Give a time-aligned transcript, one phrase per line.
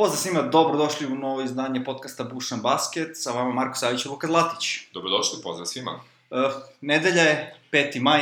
[0.00, 4.26] Pozdrav svima, dobrodošli u novo izdanje podcasta Bušan Basket, sa vama Marko Savić i Luka
[4.26, 4.78] Zlatić.
[4.92, 6.00] Dobrodošli, pozdrav svima.
[6.30, 6.38] Uh,
[6.80, 8.00] nedelja je, 5.
[8.00, 8.20] maj.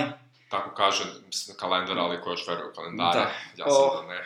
[0.48, 1.04] Tako kaže
[1.58, 3.30] kalendar, ali ko još veruje u kalendare, Da.
[3.56, 4.02] ja sam O.
[4.02, 4.24] da ne.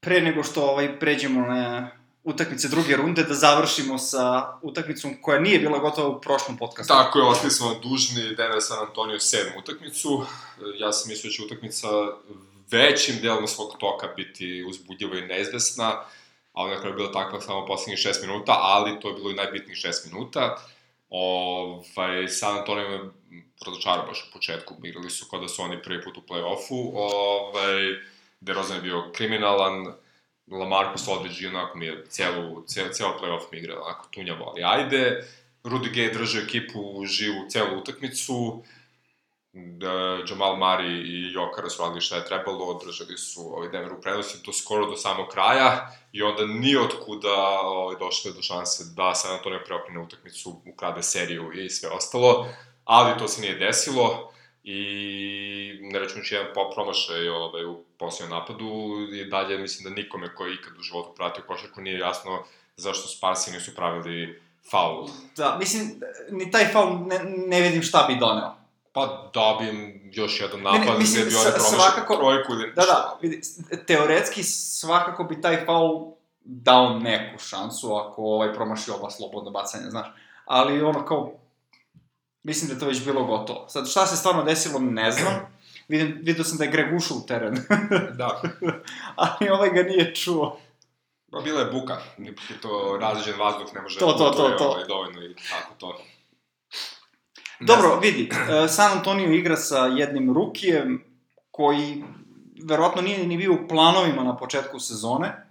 [0.00, 1.90] Pre nego što ovaj, pređemo na
[2.24, 6.94] utakmice druge runde, da završimo sa utakmicom koja nije bila gotova u prošlom podcastu.
[6.94, 10.26] Tako je, ostali smo dužni Denver San Antonio sedmu utakmicu.
[10.78, 11.88] Ja sam mislio da će utakmica
[12.70, 16.04] većim delom svog toka biti uzbudljiva i neizvesna,
[16.54, 19.34] ali na kraju je bila takva samo poslednjih šest minuta, ali to je bilo i
[19.34, 20.56] najbitnijih šest minuta.
[21.10, 22.98] Ovaj, San Antonio me
[23.66, 27.82] razočarao baš u početku, igrali su kao da su oni prvi put u play-offu, ovaj,
[28.40, 29.94] DeRozan je bio kriminalan,
[30.50, 35.28] Lamarcus Aldridge onako mi je celu, celu play-off mi igra onako tunjavo, ali ajde.
[35.64, 38.62] Rudy Gay držao ekipu živu celu utakmicu,
[40.28, 44.38] Jamal Mari i Jokara su radili šta je trebalo, držali su ovaj Denver u prednosti
[44.46, 49.36] do skoro do samog kraja i onda ni otkuda ovaj, došlo do šanse da San
[49.36, 52.46] Antonio preokrene utakmicu, ukrade seriju i sve ostalo,
[52.84, 54.32] ali to se nije desilo
[54.64, 58.68] i ne računajući jedan promašaj ovaj, u posljednjem napadu
[59.12, 62.44] i dalje mislim da nikome ko je ikad u životu pratio košarku nije jasno
[62.76, 65.08] zašto Sparsi nisu pravili faul.
[65.36, 66.00] Da, mislim,
[66.30, 68.63] ni taj faul ne, ne vidim šta bi doneo.
[68.94, 72.72] Pa dobijem još jedan Ne, ne, napad mislim, gde bi oni promašali svakako- trojku ili
[72.76, 73.40] Da, da, vidi,
[73.86, 76.12] teoretski svakako bi taj faul
[76.44, 80.06] dao neku šansu ako ovaj promaši ova slobodna bacanja, znaš.
[80.44, 81.32] Ali ono kao,
[82.42, 83.68] mislim da je to već bilo gotovo.
[83.68, 85.34] Sad, šta se stvarno desilo, ne znam.
[85.88, 87.54] Vidim, vidio sam da je Greg ušao u teren,
[88.18, 88.42] Da,
[89.16, 90.58] ali ovaj ga nije čuo.
[91.30, 91.98] pa bila je buka,
[92.62, 94.64] to razređen vazduh ne može To, to, to, je, to.
[94.64, 95.98] Ovaj, dovoljno i tako to.
[97.66, 98.30] Dobro, vidi,
[98.64, 101.04] e, San Antonio igra sa jednim rukijem
[101.50, 102.04] koji
[102.64, 105.46] verovatno nije ni bio u planovima na početku sezone.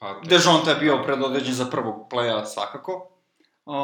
[0.00, 3.10] Pa, te- Dejonta je bio predodređen za prvog playa svakako.
[3.66, 3.74] Uh,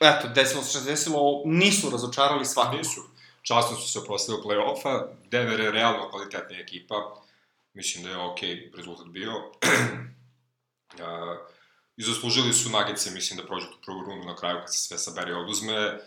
[0.00, 2.76] eto, desilo se što desilo, nisu razočarali svakako.
[2.76, 3.00] Nisu.
[3.42, 6.94] Časno su se oprostili u play-offa, Denver je realno kvalitetnija ekipa,
[7.74, 9.30] mislim da je okej rezultat bio.
[9.36, 9.46] uh,
[11.96, 14.98] I zaslužili su Nagice, mislim da prođu tu prvu rundu na kraju kad se sve
[14.98, 15.98] sabere i oduzme.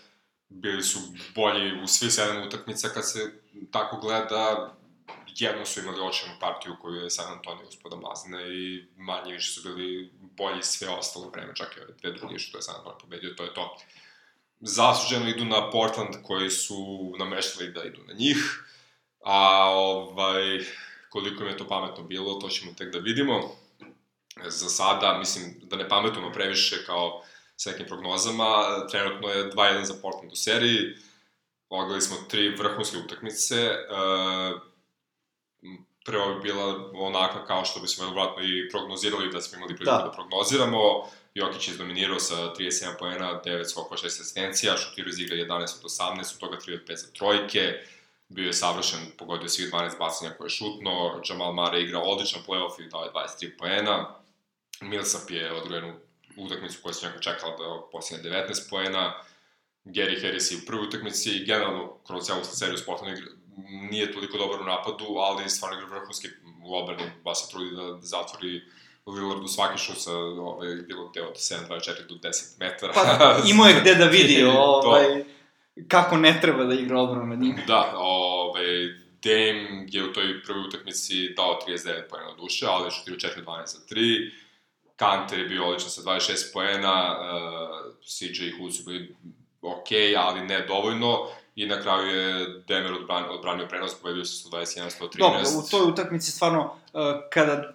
[0.53, 1.00] Bili su
[1.36, 3.41] bolji u svih sedam utakmica kad se
[3.72, 4.74] tako gleda.
[5.36, 9.69] Jedno su imali očajnu partiju koju je San Antonio uspio mazne i manje više su
[9.69, 13.34] bili bolji sve ostalo vreme, čak i ove dve druge što je San Antonio pobedio,
[13.38, 13.78] to je to
[14.59, 18.64] zasluženo idu na Portland koji su nameštali da idu na njih,
[19.25, 20.59] a ovaj,
[21.09, 23.56] koliko im je to pametno bilo, to ćemo tek da vidimo.
[24.47, 27.24] Za sada, mislim, da ne pametujemo previše kao
[27.56, 30.96] sa nekim prognozama, trenutno je 2-1 za Portland u seriji,
[31.69, 33.78] ogledali smo tri vrhunske utakmice, e,
[36.06, 40.03] prva bi bila onaka kao što bismo vratno i prognozirali da smo imali priliku Da.
[40.03, 45.38] da, prognoziramo, Jokić je izdominirao sa 37 poena, 9 skokova, 6 asistencija, šutirao iz igre
[45.38, 47.74] 11 od 18, od toga 3 od 5 za trojke,
[48.30, 52.81] bio je savršen, pogodio svih 12 bacanja koje je šutno, Jamal Mare igrao odličan playoff
[52.81, 54.16] i dao je 23 poena,
[54.81, 55.94] Millsap je odgojen u
[56.38, 59.14] utakmicu koja se njega čekala da posljedne 19 poena,
[59.86, 63.26] Gary Harris je u prvoj utakmici i generalno kroz celu seriju sportno igra,
[63.92, 66.28] nije toliko dobar u napadu, ali stvarno igra vrhunski
[66.66, 68.62] u obrani, baš se trudi da, zatvori
[69.06, 72.94] Lillardu svaki šut sa ovaj, bilo gde od 7.24 do 10 metara.
[72.94, 74.44] Pa imao je gde da vidi
[74.84, 75.24] ovaj,
[75.88, 77.56] kako ne treba da igra odbranu nad njim.
[77.68, 78.66] Da, ovaj,
[79.24, 83.66] Dame je u toj prvoj utakmici dao 39 poena od duše, ali je šutirao 4-12
[83.66, 84.32] za 3.
[85.03, 89.16] Kanter je bio odličan sa 26 poena, uh, CJ i Hood su bili
[89.62, 89.88] ok,
[90.18, 91.28] ali ne dovoljno.
[91.56, 95.18] I na kraju je Demer odbran, odbranio prenos, pobedio se 121-113.
[95.18, 97.74] Dobro, u toj utakmici stvarno, uh, kada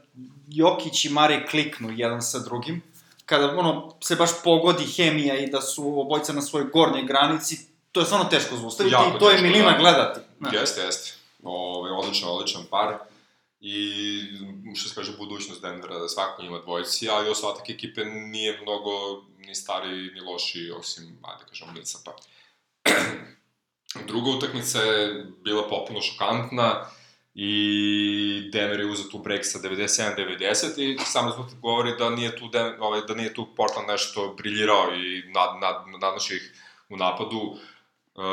[0.49, 2.83] Jokić i Mare kliknu jedan sa drugim,
[3.27, 7.59] kada ono, se baš pogodi hemija i da su obojca na svojoj gornjoj granici,
[7.93, 9.79] to je stvarno teško zaustaviti Jako i to je teško, milina da.
[9.79, 10.21] gledati.
[10.53, 11.13] Jeste, jeste.
[11.43, 12.95] Ove, odličan, odličan par.
[13.61, 14.23] I,
[14.77, 18.91] što se kaže, budućnost Denvera, svako ima dvojici, ali ostatak ekipe nije mnogo
[19.39, 22.17] ni stari, ni loši, osim, ajde da kažemo, Millsapa.
[24.09, 26.91] Druga utakmica je bila potpuno šokantna
[27.35, 32.49] i Denver je uzeo tu break sa 97-90 i sam rezultat govori da nije tu,
[32.49, 36.53] Den, ovaj, da nije tu Portland nešto briljirao i nad, nad, nadnošio ih
[36.89, 37.39] u napadu.
[37.39, 38.25] Uh,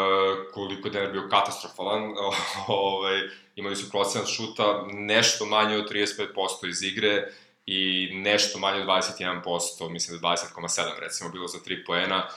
[0.54, 2.14] koliko je Denver bio katastrofalan,
[2.68, 3.22] ovaj,
[3.56, 7.32] imali su procenat šuta nešto manje od 35% iz igre
[7.66, 12.28] i nešto manje od 21%, mislim da je 20,7 recimo bilo za 3 poena.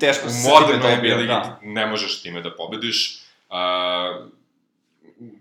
[0.00, 1.60] Teško se dobije, NBA ligi da.
[1.62, 3.22] ne možeš time da pobediš.
[3.48, 4.26] Uh,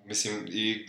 [0.06, 0.88] mislim, i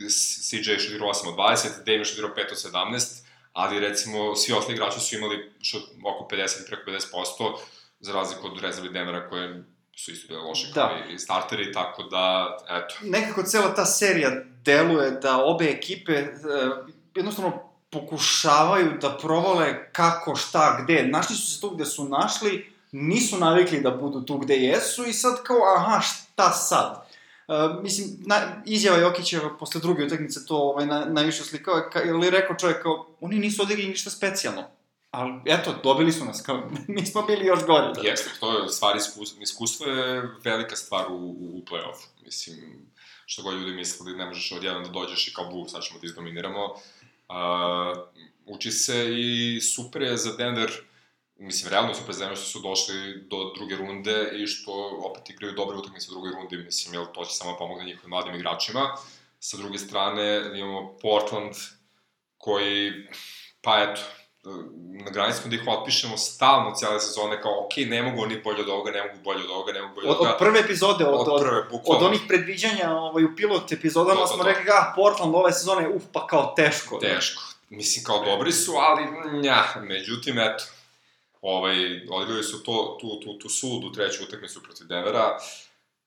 [0.51, 3.23] CJ je šutirao 8 od 20, Dame je šutirao 5 od 17,
[3.53, 7.57] ali recimo svi ostali igrači su imali što, oko 50 preko 50%,
[8.01, 9.65] za razliku od rezervi Denvera koje
[9.97, 10.89] su isto bile loše Da.
[10.89, 14.31] kao i starteri, tako da, eto, Nekako cela ta serija
[14.65, 16.31] deluje da obe ekipe e,
[17.15, 21.03] jednostavno pokušavaju da provale kako, šta, gde.
[21.03, 25.13] Našli su se tu gde su našli, nisu navikli da budu tu gde jesu i
[25.13, 27.07] sad kao, aha, šta sad?
[27.49, 32.31] Uh, mislim, na, izjava Jokićeva posle druge utakmice to ovaj, na, najviše slikao, ka, ili
[32.31, 34.65] rekao čovjek kao, oni nisu odigrali ništa specijalno.
[35.11, 37.87] Ali, eto, dobili su nas, kao, mi smo bili još gori.
[37.95, 38.01] Da.
[38.09, 42.07] Jeste, to je stvar iskustva, iskustvo je velika stvar u, u, play-offu.
[42.25, 42.87] Mislim,
[43.27, 46.07] što god ljudi mislili, ne možeš odjednom da dođeš i kao bu, sad ćemo da
[46.07, 46.65] izdominiramo.
[46.65, 47.99] Uh,
[48.47, 50.71] uči se i super je za Denver,
[51.39, 55.55] mislim, realno super za Denver što su došli do druge runde i što opet igraju
[55.55, 58.97] dobre utakmice u drugoj rundi, mislim, jel to će samo pomogne njihovim mladim igračima.
[59.41, 61.55] Sa druge strane, imamo Portland,
[62.39, 62.93] koji,
[63.61, 64.01] pa eto,
[65.05, 68.61] na granici smo da ih otpišemo stalno cijele sezone, kao, ok, ne mogu oni bolje
[68.61, 70.33] od ovoga, ne mogu bolje od ovoga, ne mogu bolje Od, od ovoga.
[70.33, 74.27] od prve epizode, od, od od, prve, od onih predviđanja ovaj, u pilot epizodama To,
[74.27, 74.49] to, smo to.
[74.51, 76.99] rekli, ah, Portland ove sezone, uf, pa kao teško.
[76.99, 77.43] Teško.
[77.71, 79.03] Mislim, kao dobri su, ali
[79.41, 80.65] nja, međutim, eto,
[81.41, 81.77] ovaj,
[82.11, 85.39] odigrali su to, tu, tu, tu sudu treću utakmicu protiv Denvera,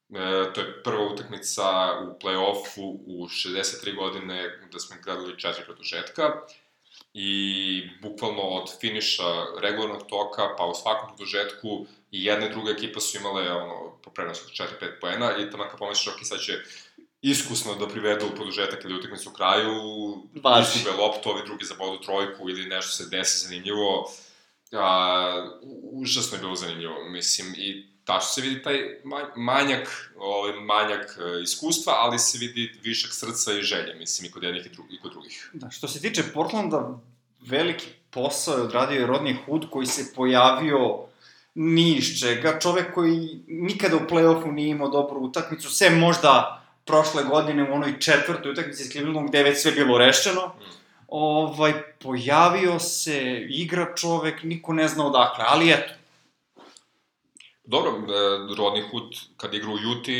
[0.10, 1.64] e, to je prva utakmica
[2.02, 6.24] u play-offu u 63 godine da smo gledali četiri produžetka
[7.14, 13.00] i bukvalno od finiša regularnog toka, pa u svakom produžetku i jedna i druga ekipa
[13.00, 16.54] su imale ono, po prenosu 4-5 poena i tamo kad pomisliš, ok, sad će
[17.22, 19.74] iskusno da privedu u produžetak ili utakmicu u kraju,
[20.34, 24.12] izgube loptu, ovi drugi zabodu trojku ili nešto se desi zanimljivo.
[24.72, 25.50] A,
[25.92, 31.44] užasno je bilo zanimljivo, mislim, i tačno se vidi taj ma- manjak, ovaj, manjak e,
[31.44, 35.00] iskustva, ali se vidi višak srca i želje, mislim, i kod jednih i, dru i
[35.00, 35.50] kod drugih.
[35.54, 37.00] Da, što se tiče Portlanda,
[37.42, 41.00] veliki posao je odradio Rodney Hood koji se pojavio
[41.56, 47.24] ni iz čega, čovek koji nikada u play-offu nije imao dobru utakmicu, sem možda prošle
[47.24, 50.48] godine u onoj četvrtoj utakmici s Clevelandom gde je već sve bilo rešeno.
[50.48, 50.80] Mm.
[51.08, 51.74] Ovaj,
[52.04, 55.94] pojavio se, igra čovek, niko ne zna odakle, ali eto,
[57.70, 58.04] Dobro, e,
[58.58, 60.14] Rodney Hood, kad igra u Juti,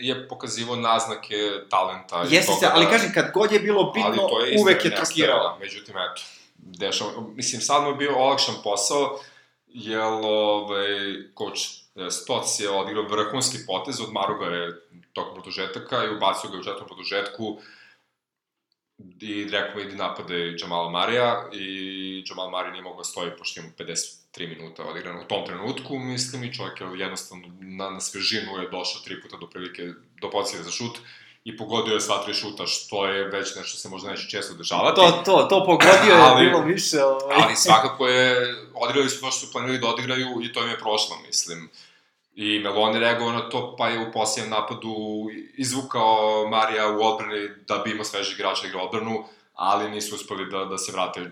[0.00, 1.36] je pokazivao naznake
[1.70, 2.24] talenta.
[2.30, 5.58] i jeste se, ali da- kažem, kad god je bilo bitno, je uvek je trokirao.
[5.60, 6.22] Međutim, eto,
[6.58, 9.20] dešava, mislim, sad mu je bio olakšan posao,
[9.68, 10.88] jer ovaj,
[11.38, 11.60] coach
[11.96, 14.82] e, Stoc je odigrao vrhunski potez, odmaru ga je
[15.12, 17.58] tokom produžetaka i ubacio ga u četvrtom produžetku
[19.20, 23.68] i mi idi napade Jamala Marija i Jamal Mari nije mogao da stoji pošto ima
[23.78, 28.68] 53 minuta odigrano u tom trenutku, mislim, i čovjek je jednostavno na, na svežinu je
[28.68, 29.82] došao tri puta do prilike,
[30.20, 30.98] do pozicije za šut
[31.44, 35.00] i pogodio je sva tri šuta, što je već nešto se možda neće često dešavati.
[35.00, 37.36] To, to, to pogodio je Ali- bilo više, ovaj...
[37.42, 40.78] Ali svakako je, odigrali su to što su planirali da odigraju i to im je
[40.78, 41.70] prošlo, mislim.
[42.36, 44.94] I Melon je reagovao na to, pa je u posljednjem napadu
[45.56, 49.24] izvukao Marija u odbrani da bi imao sveži igrača da igra odbranu,
[49.54, 51.30] ali nisu uspeli da, da se vrate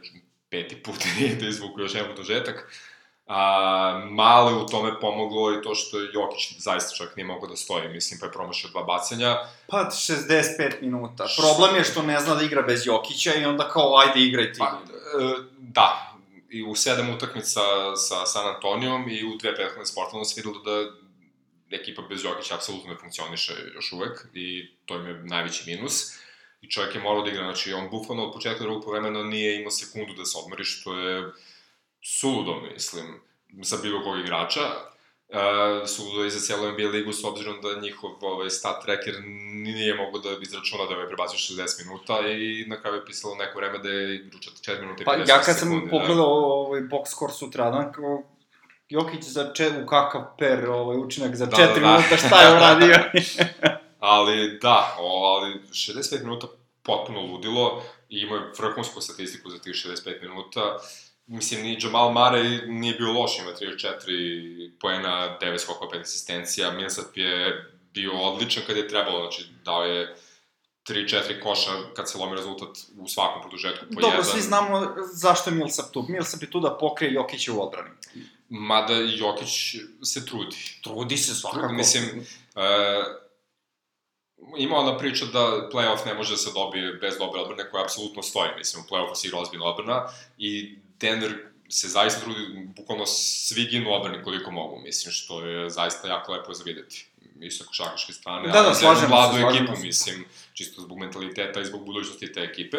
[0.50, 2.72] peti put i da izvuku još jedan produžetak.
[3.26, 7.48] A, malo je u tome pomoglo i to što je Jokić zaista čak nije mogao
[7.48, 9.36] da stoji, mislim, pa je promašio dva bacanja.
[9.66, 11.26] Pa 65 minuta.
[11.38, 14.58] Problem je što ne zna da igra bez Jokića i onda kao, ajde igraj ti.
[14.58, 16.13] Pa, e, da,
[16.54, 17.60] i u sedam utakmica
[17.96, 20.76] sa San Antonijom i u dve prethodne s Portlandom se videlo da
[21.76, 25.94] ekipa bez Jokića apsolutno ne funkcioniše još uvek i to im je najveći minus.
[26.60, 29.70] I čovjek je morao da igra, znači on bukvalno od početka drugog povremena nije imao
[29.70, 31.32] sekundu da se odmori, što je
[32.02, 33.20] suludo, mislim,
[33.62, 34.93] za bilo kog igrača.
[35.34, 39.14] Uh, i za cijelu NBA ligu s obzirom da njihov ovaj, stat tracker
[39.52, 43.58] nije mogao da izračuna da je prebacio 60 minuta i na kraju je pisalo neko
[43.58, 45.30] vreme da je igra 4 minuta i 50 Pa sekundi.
[45.30, 45.90] ja kad sam da.
[45.90, 46.26] pogledao
[46.64, 48.22] ovaj box score sutradan, kao
[48.88, 51.86] Jokić za čet, u kakav per ovaj učinak za Da, 4 da, da.
[51.86, 52.96] minuta, šta je uradio?
[54.14, 56.46] Ali da, o, ali 65 minuta
[56.82, 60.78] potpuno ludilo i imao je vrhunsku statistiku za tih 65 minuta.
[61.26, 66.70] Mislim, ni Jamal Murray nije bio loš, ima 34 poena, 9 skokova, 5 asistencija.
[66.70, 67.64] Millsap je
[67.94, 70.16] bio odličan kad je trebalo, znači dao je
[70.88, 74.24] 3-4 koša kad se lomi rezultat u svakom produžetku po Dobro, jedan.
[74.24, 76.06] svi znamo zašto je Millsap tu.
[76.08, 77.90] Millsap je tu da pokrije Jokića u odbrani.
[78.48, 80.56] Mada Jokić se trudi.
[80.82, 81.72] Trudi se svakako.
[81.72, 82.04] Mislim,
[82.56, 83.04] e,
[84.58, 88.22] ima ona priča da playoff ne može da se dobije bez dobre odbrane koja apsolutno
[88.22, 88.50] stoji.
[88.56, 91.32] Mislim, u playoffu se igra ozbiljna odbrana i Denver
[91.68, 96.54] se zaista trudi, bukvalno svi ginu odbrani koliko mogu, mislim, što je zaista jako lepo
[96.54, 97.06] za videti.
[97.40, 99.82] Isto košarkaške strane, Da, da, se, mladu ekipu, se.
[99.82, 102.78] mislim, čisto zbog mentaliteta i zbog budućnosti te ekipe.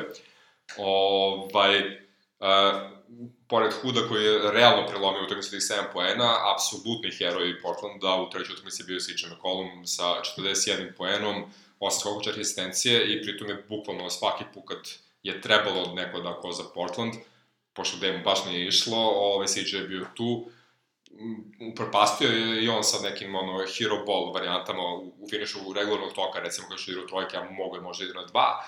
[0.78, 2.06] Ovaj,
[2.40, 2.92] Uh,
[3.48, 8.54] pored Huda koji je realno prelomio utakmicu tih 7 poena, apsolutni heroj Portlanda u trećoj
[8.54, 10.04] utakmici bio CJ McCollum sa
[10.38, 14.78] 41 poenom, 8 skokova, 4 asistencije i pritom je bukvalno svaki put kad
[15.24, 17.14] je trebalo neko da koza Portland,
[17.76, 20.46] pošto da mu baš nije išlo, ovaj CJ je bio tu,
[21.72, 26.40] upropastio je i on sa nekim ono, hero ball varijantama u, u finišu regularnog toka,
[26.40, 28.66] recimo kao što je trojke, a mogo je možda ide na dva,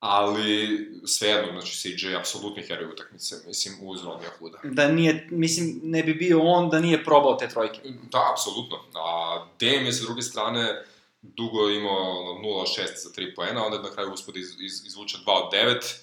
[0.00, 4.58] ali svejedno, znači CJ je apsolutni heroj utakmice, mislim, uz Romeo Huda.
[4.64, 7.80] Da nije, mislim, ne bi bio on da nije probao te trojke.
[7.84, 8.78] Da, apsolutno.
[8.94, 10.84] A Dame je sa druge strane
[11.22, 15.30] dugo imao 0-6 za 3 poena, onda je na kraju uspod iz, iz, izvuče 2
[15.30, 15.96] od 9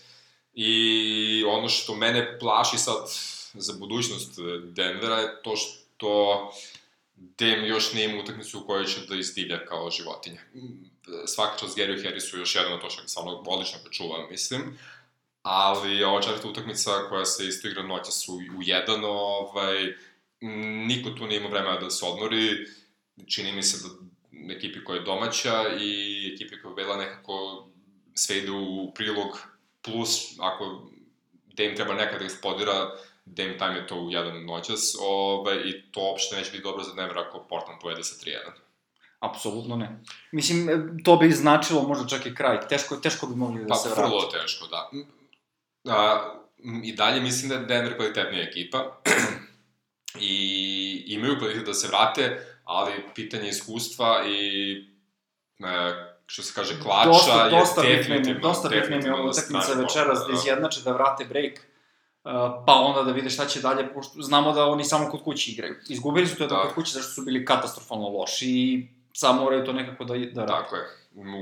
[0.53, 3.09] i ono što mene plaši sad
[3.53, 6.51] za budućnost Denvera je to što
[7.15, 10.41] Dame još nije ima utakmicu u kojoj će da izdivlja kao životinja
[11.25, 14.79] svaka čast Gary Harrisu još jedan od to što stvarno odlično ga mislim.
[15.41, 19.93] Ali ova četvrta utakmica koja se isto igra noća su u jedan, ovaj,
[20.87, 22.67] niko tu nije imao vremena da se odmori.
[23.27, 23.93] Čini mi se da
[24.53, 27.67] ekipi koja je domaća i ekipi koja je bila nekako
[28.13, 29.39] sve ide u prilog,
[29.91, 30.89] plus ako
[31.59, 32.91] Dame treba nekada da eksplodira,
[33.25, 36.93] Dame time je to u jedan noćas, ovaj, i to uopšte neće biti dobro za
[36.93, 38.35] Denver ako Portland povede sa 3-1.
[39.19, 39.99] Apsolutno ne.
[40.31, 42.67] Mislim, e, to bi značilo možda čak i kraj.
[42.67, 44.01] Teško, teško bi mogli da pa, se vrati.
[44.01, 44.89] Pa, vrlo teško, da.
[45.93, 46.33] A,
[46.83, 49.01] I dalje mislim da je Denver kvalitetnija ekipa.
[50.31, 54.71] I imaju kvalitet da se vrate, ali pitanje iskustva i
[55.59, 55.65] e,
[56.29, 58.39] što se kaže, klača dosta, dosta je definitivno...
[58.39, 62.31] Dosta bitna je utakmica večeras da izjednače, da vrate break, uh,
[62.65, 65.75] pa onda da vide šta će dalje, pošto znamo da oni samo kod kući igraju.
[65.89, 66.61] Izgubili su to da.
[66.61, 70.63] kod kući zašto su bili katastrofalno loši i samo moraju to nekako da, da rade.
[70.63, 70.83] Tako je.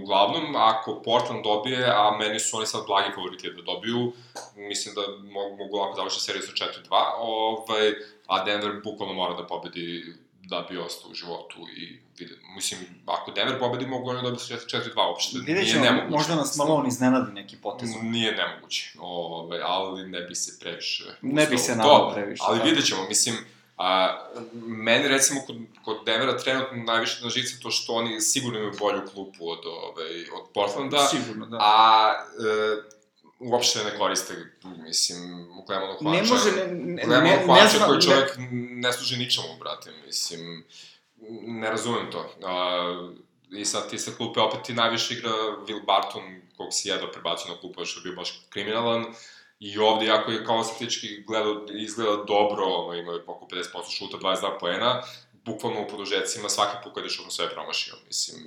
[0.01, 4.12] Uglavnom, ako Portland dobije, a meni su oni sad blagi favoriti da dobiju,
[4.56, 5.01] mislim da
[5.32, 7.94] mogu, mogu lako završiti seriju sa 4-2, ovaj,
[8.27, 10.13] a Denver bukvalno mora da pobedi
[10.50, 15.08] da bi ostao u životu i vide, mislim, ako Denver pobedi, mogu oni dobiti 4-2
[15.10, 16.18] uopšte, Vidjet ćemo, nije nemoguće.
[16.18, 17.89] možda nas malo on iznenadi neki potez.
[18.01, 21.04] Nije nemoguće, ove, ovaj, ali ne bi se previše...
[21.22, 22.44] Ne bi se nadao previše.
[22.48, 22.63] Ali da.
[22.63, 23.36] vidjet ćemo, mislim,
[23.77, 24.18] A,
[24.54, 29.01] meni recimo kod, kod Denvera trenutno najviše na žica to što oni sigurno imaju bolju
[29.13, 31.08] klupu od, ovaj, od Portlanda.
[31.08, 31.58] Sigurno, da.
[31.62, 32.97] A e,
[33.39, 36.22] uopšte ne koriste, mislim, Glemonu Hvača.
[36.22, 39.91] Ne može, ne, ne, ne, Hvača ne znam, koji čovjek ne, ne služi ničemu, brate,
[40.06, 40.65] mislim,
[41.48, 42.34] ne razumem to.
[42.44, 43.10] A,
[43.51, 45.32] I sad ti sa klupe opet ti najviše igra
[45.67, 49.06] Will Barton, kog si jedno prebacio na klupu, što je bio baš kriminalan.
[49.60, 54.60] I ovde, jako je kao statički gleda, izgleda dobro, ono, ima oko 50% šuta, 22
[54.60, 55.01] poena,
[55.46, 57.94] bukvalno u produžecima svaki put kada je šutno sve promašio.
[58.08, 58.38] Mislim,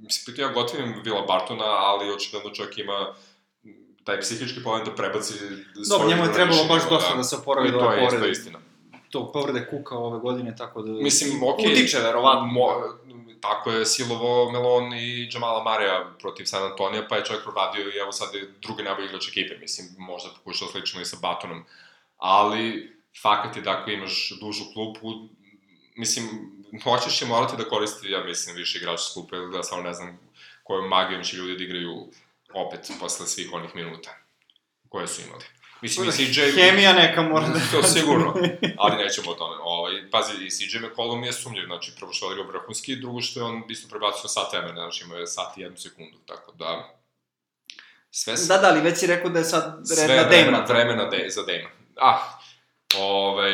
[0.00, 3.14] mislim, pritom ja gotivim Vila Bartona, ali očigledno čovjek ima
[4.04, 5.34] taj psihički pomen da prebaci
[5.88, 8.18] Dobro, njemu je trebalo baš dosta da, da se oporavi do povrede.
[8.18, 8.58] To je istina.
[9.10, 10.92] Tog povrede kuka ove godine, tako da...
[10.92, 11.66] Mislim, okej...
[11.66, 12.46] Okay, utiče, verovatno.
[12.46, 12.66] Mo,
[13.40, 17.98] tako je silovo Melon i Jamala Marija protiv San Antonija, pa je čovjek proradio i
[17.98, 21.64] evo sad je drugi najbolji igrač ekipe, mislim, možda pokušao slično i sa Batonom.
[22.18, 22.92] Ali,
[23.22, 25.12] fakat je da ako imaš dužu klupu,
[25.96, 26.28] mislim,
[26.84, 30.18] hoćeš je morati da koristi, ja mislim, više igrača s klupe, da samo ne znam
[30.62, 32.06] kojom magijom će ljudi da igraju
[32.54, 34.10] opet posle svih onih minuta
[34.88, 35.44] koje su imali.
[35.84, 36.40] Mislim, i CJ...
[36.40, 37.60] Hemija neka mora da...
[37.72, 38.34] To sigurno,
[38.82, 39.56] ali nećemo o tome.
[39.62, 43.40] Ovaj, pazi, i CJ McCollum je sumljiv, znači, prvo što je odigrao vrhunski, drugo što
[43.40, 46.98] je on isto prebacio sat vremena, znači imao je sat i jednu sekundu, tako da...
[48.10, 48.48] Sve se...
[48.48, 49.64] Da, da, ali već si rekao da je sad
[49.98, 50.66] red na Dejma.
[50.66, 51.68] Sve vremena de, za Dejma.
[52.00, 52.18] Ah,
[52.98, 53.52] ovaj,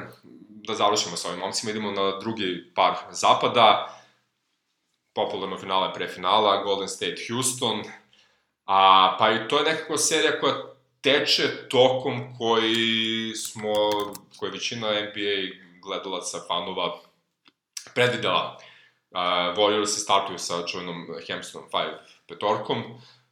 [0.66, 3.98] da završimo sa ovim momcima, idemo na drugi par zapada.
[5.14, 7.82] Popularno finale pre finala, Golden State Houston.
[8.72, 10.54] A, pa i to je nekako serija koja
[11.00, 13.74] teče tokom koji smo,
[14.36, 17.00] koji većina NBA gledalaca, fanova
[17.94, 18.58] predvidela.
[19.10, 19.18] Uh,
[19.56, 21.92] Warriors se startuju sa čuvenom Hamstonom 5
[22.28, 22.82] petorkom,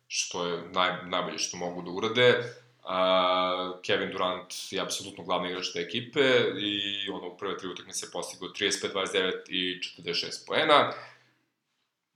[0.08, 2.28] što je naj, najbolje što mogu da urade.
[2.38, 6.20] Uh, Kevin Durant je apsolutno glavni igrač te ekipe
[6.58, 10.92] i ono u prve tri utakmice postigao 35, 29 i 46 poena.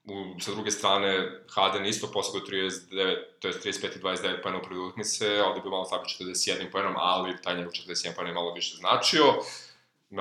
[0.05, 4.63] U, sa druge strane, Harden isto postigao 39, to je 35 i 29 pojena u
[4.63, 8.55] prvi utakmice, ovde bi malo slabio 41 pojenom, ali taj njegov 41 pojen je malo
[8.55, 9.25] više značio.
[10.11, 10.19] Uh,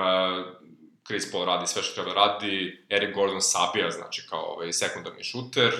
[1.06, 5.72] Chris Paul radi sve što treba radi, Eric Gordon sabija, znači kao ovaj sekundarni šuter,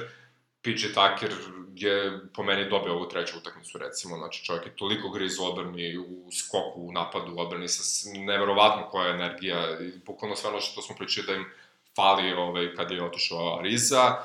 [0.62, 1.32] PJ Tucker
[1.74, 5.98] je po meni dobio ovu treću utakmicu, recimo, znači čovjek je toliko griz u odbrani,
[5.98, 10.60] u skoku, u napadu, u odbrani, sa neverovatno koja je energija, i bukvalno sve ono
[10.60, 11.44] što smo pričali da im
[11.96, 14.16] fali ovaj, kada je otišao Riza,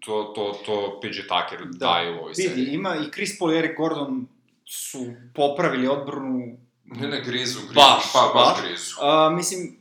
[0.00, 2.54] to, to, to PJ Tucker da, daje u ovoj seriji.
[2.54, 4.26] Vidi, ima i Chris Paul i Eric Gordon
[4.64, 6.58] su popravili odbranu
[6.90, 8.62] Ne, ne, grizu, grizu, Baš, pa, baš baš.
[8.62, 8.94] grizu.
[9.00, 9.78] A, mislim,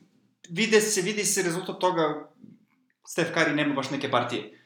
[0.50, 2.30] vide se, vidi se rezultat toga,
[3.08, 4.60] Steph Curry nema baš neke partije.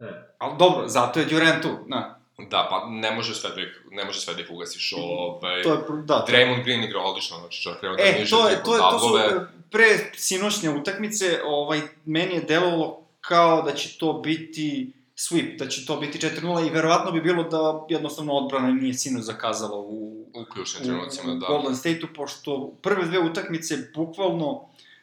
[0.00, 0.34] E.
[0.38, 2.20] Ali dobro, zato je Durant tu, na.
[2.50, 5.62] Da, pa ne može sve da ih, ne može sve da ih ugasiš, ovaj...
[5.62, 6.24] To je, da.
[6.28, 8.98] Draymond Green igra odlično, znači čak treba da E, niže to je, to je, to
[8.98, 9.40] su.
[9.70, 15.86] Pre sinoćne utakmice, ovaj, meni je delovalo kao da će to biti sweep, da će
[15.86, 20.44] to biti 4-0 i verovatno bi bilo da jednostavno odbrana nije sinoć zakazala u, U
[20.52, 21.46] ključnim trenucima, da.
[21.46, 24.60] Golden State-u, pošto prve dve utakmice bukvalno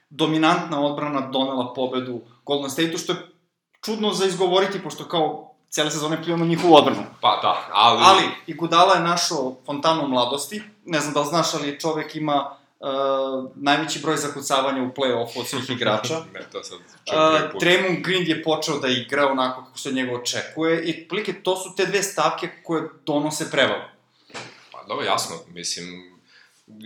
[0.09, 3.19] dominantna odbrana donela pobedu Golden State-u, što je
[3.85, 7.03] čudno za izgovoriti, pošto kao cele sezone pljujemo njihovu odbranu.
[7.21, 8.01] Pa da, ali...
[8.03, 12.55] Ali, i Gudala je našao fontanu mladosti, ne znam da li znaš, ali čovek ima
[12.85, 16.19] uh, najveći broj zakucavanja u play-offu od svih igrača.
[16.33, 17.61] ne, to sad Uh.
[17.61, 21.55] Draymond Green je počeo da igra onako kako se od njega očekuje i plike to
[21.55, 23.85] su te dve stavke koje donose prevagu.
[24.71, 25.85] Pa dobro, jasno, mislim,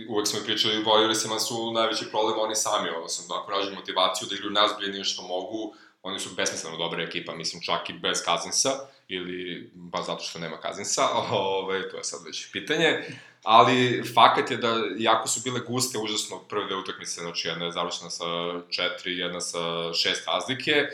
[0.08, 4.52] uvek smo pričali, Warriorsima su najveći problem oni sami, odnosno da ako motivaciju da igraju
[4.52, 8.70] najzbiljenije što mogu, oni su besmisleno dobra ekipa, mislim, čak i bez Kazinsa,
[9.10, 13.04] ili ba zato što nema Kazinsa, ove, to je sad već pitanje,
[13.42, 17.72] ali fakat je da, jako su bile guste, užasno prve dve utakmice, znači jedna je
[17.72, 18.24] završena sa
[18.70, 20.86] četiri, jedna sa šest razlike,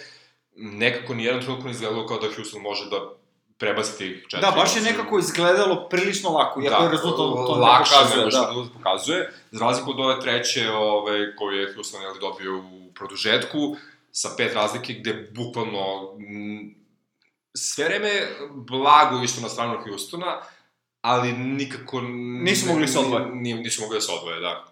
[0.56, 3.12] nekako nijedan trenutak ne izgledalo kao da Houston može da
[3.58, 4.40] prebaci tih četiri.
[4.40, 8.18] Da, baš je nekako izgledalo prilično lako, iako je rezultat to ne lakše pokazuje.
[8.18, 8.46] nego što Da.
[8.48, 9.32] rezultat pokazuje.
[9.50, 13.76] Za razliku od ove treće, ove, koju je Houston jel, dobio u produžetku,
[14.12, 16.74] sa pet razlike, gde bukvalno m,
[17.56, 18.10] sve vreme
[18.50, 20.40] blago išlo na stranu Houstona,
[21.00, 22.00] ali nikako...
[22.40, 23.26] Nisu mogli da se odvoje.
[23.26, 24.64] Ni, nisu mogli da se odvoje, da.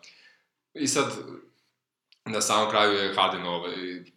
[0.75, 1.13] I sad,
[2.25, 3.75] na samom kraju je Harden ovaj,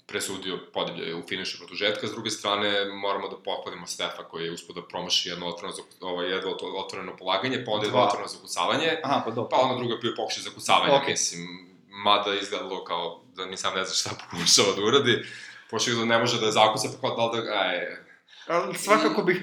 [0.08, 4.74] presudio podeblje u finišu produžetka, s druge strane moramo da pohvalimo Stefa koji je uspio
[4.74, 9.22] da promaši jedno otvoreno, za- ovaj, jedno otvoreno polaganje, pa onda jedno otvoreno zakucavanje, Aha,
[9.26, 9.50] pa dobro.
[9.50, 11.10] pa onda druga bio pokušaj zakucavanja, Okej.
[11.10, 11.48] mislim,
[11.88, 15.26] mada je izgledalo kao da ni sam ne zna šta pokušava da uradi,
[15.70, 18.07] pošto da ne može da je zakuca, pa kao da li da, aj, Ali
[18.78, 19.42] svakako bih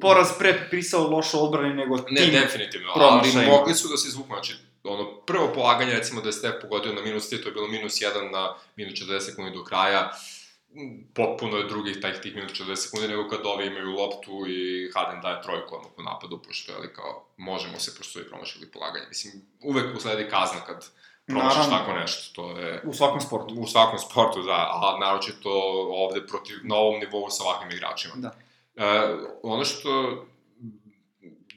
[0.00, 2.30] poraz pre pisao loše odbrane nego Ne, tim.
[2.30, 6.56] definitivno, ali mogli su da se izvuku, znači, ono, prvo polaganje, recimo da je Steph
[6.62, 10.12] pogodio na minus 3, to je bilo minus 1 na minus 40 sekundi do kraja,
[10.76, 14.90] M, potpuno je drugih tajih tih minus 40 sekundi nego kad ovi imaju loptu i
[14.94, 18.70] Harden daje trojku odmah u napadu, pošto je kao, možemo se, pošto su i promašili
[18.70, 19.06] polaganje.
[19.08, 20.88] Mislim, uvek usledi kazna kad
[21.26, 21.78] Naravno.
[21.78, 22.82] tako nešto, to je...
[22.84, 23.54] U svakom sportu.
[23.58, 25.50] U svakom sportu, da, a naročito
[25.88, 28.14] ovde protiv, na ovom nivou sa ovakvim igračima.
[28.16, 28.34] Da.
[28.76, 30.24] E, ono što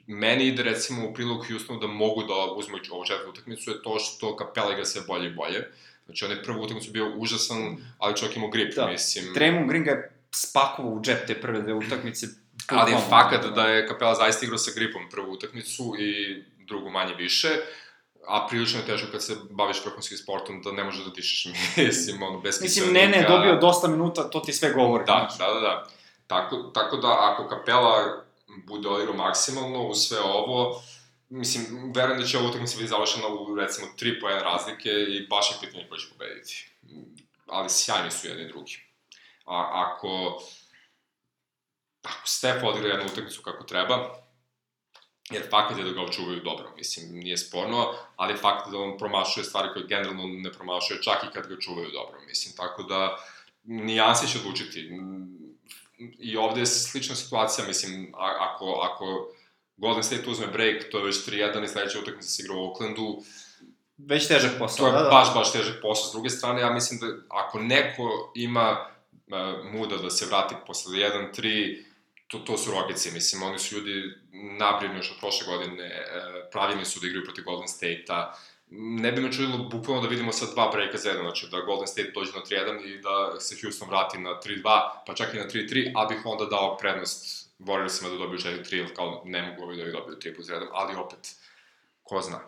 [0.07, 3.99] meni ide recimo u prilog Houstonu da mogu da uzmu ovu četvrtu utakmicu je to
[3.99, 5.71] što Capella igra sve bolje i bolje.
[6.05, 8.87] Znači, on je prvu utakmicu bio užasan, ali čovjek imao grip, Da.
[8.87, 9.25] mislim.
[9.35, 12.27] Draymond Green ga je spakovao u džep te prve dve utakmice.
[12.67, 17.13] Ali je fakat da je Capella zaista igrao sa gripom prvu utakmicu i drugu manje
[17.13, 17.49] više.
[18.27, 22.23] A prilično je teško kad se baviš vrhunskim sportom da ne možeš da dišeš, mislim,
[22.23, 25.05] ono, bez Mislim, Nene je dobio dosta minuta, to ti sve govori.
[25.05, 25.37] Da, znaš.
[25.37, 25.87] da, da, da.
[26.27, 28.23] Tako, tako da, ako Kapela
[28.67, 30.81] bude odigrao maksimalno u sve ovo,
[31.29, 35.27] mislim, verujem da će ova utakmica biti završena u, recimo, 3 po 1 razlike i
[35.27, 36.69] baš je pitanje ko će pobediti.
[37.47, 38.77] Ali sjajni su jedni i drugi.
[39.45, 40.41] A ako,
[42.03, 44.24] ako Steph odigra jednu utakmicu kako treba,
[45.31, 48.97] jer fakat je da ga očuvaju dobro, mislim, nije sporno, ali je fakt da on
[48.97, 53.17] promašuje stvari koje generalno ne promašuje, čak i kad ga čuvaju dobro, mislim, tako da
[53.63, 54.89] nijanse će odlučiti.
[56.19, 59.31] I ovde je slična situacija, mislim, ako, ako
[59.77, 63.23] Golden State uzme break, to je već 3-1 i sledeća utakmica se igra u Oaklandu,
[63.97, 65.09] Već težak to posao, je da, da.
[65.09, 66.09] baš, baš težak posao.
[66.09, 68.87] S druge strane, ja mislim da ako neko ima
[69.27, 71.84] uh, muda da se vrati posle 1-3,
[72.27, 76.85] to, to su Rocketsi, mislim, oni su ljudi nabrini još od prošle godine, uh, pravilni
[76.85, 78.33] su da igraju protiv Golden State-a,
[78.69, 81.87] ne bi me čudilo bukvalno da vidimo sad dva breaka za jedan, znači da Golden
[81.87, 84.63] State dođe na 3-1 i da se Houston vrati na 3-2,
[85.07, 88.95] pa čak i na 3-3, a bih onda dao prednost Warriorsima da dobiju 4-3, jer
[88.95, 91.35] kao ne mogu ovi da ih dobiju 3 plus 1, ali opet,
[92.03, 92.39] ko zna.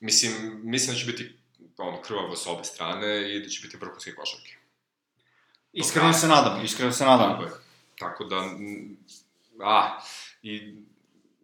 [0.00, 1.36] Mislim, mislim da će biti
[1.76, 4.56] ono, krvavo s obe strane i da će biti vrhunske košarke.
[5.72, 7.30] Iskreno se nadam, iskreno se nadam.
[7.30, 7.50] Tako je.
[7.98, 8.36] Tako da,
[9.60, 10.00] m, a,
[10.42, 10.74] i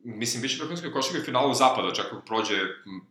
[0.04, 2.58] mislim, bit će vrhunske košarke u finalu zapada, čak ako prođe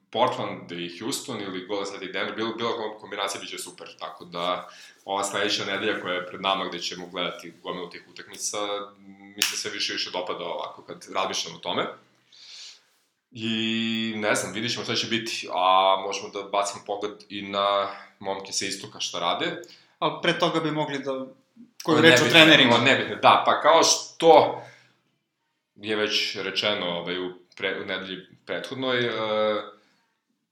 [0.09, 4.69] Portland i Houston ili Golden State i Denver, bilo, bilo kombinacija biće super, tako da
[5.05, 8.57] ova sledeća nedelja koja je pred nama gde ćemo gledati gomilu tih utakmica,
[9.35, 11.85] mi se sve više i više dopada ovako kad razmišljam o tome.
[13.31, 17.87] I ne znam, vidit ćemo šta će biti, a možemo da bacimo pogled i na
[18.19, 19.61] momke sa istoka šta rade.
[19.99, 21.25] Ali pre toga bi mogli da...
[21.83, 22.77] Koju reč o trenerima.
[22.77, 24.61] Nebitno, da, pa kao što
[25.75, 29.15] je već rečeno ovaj, u pre, u nedelji prethodnoj, uh,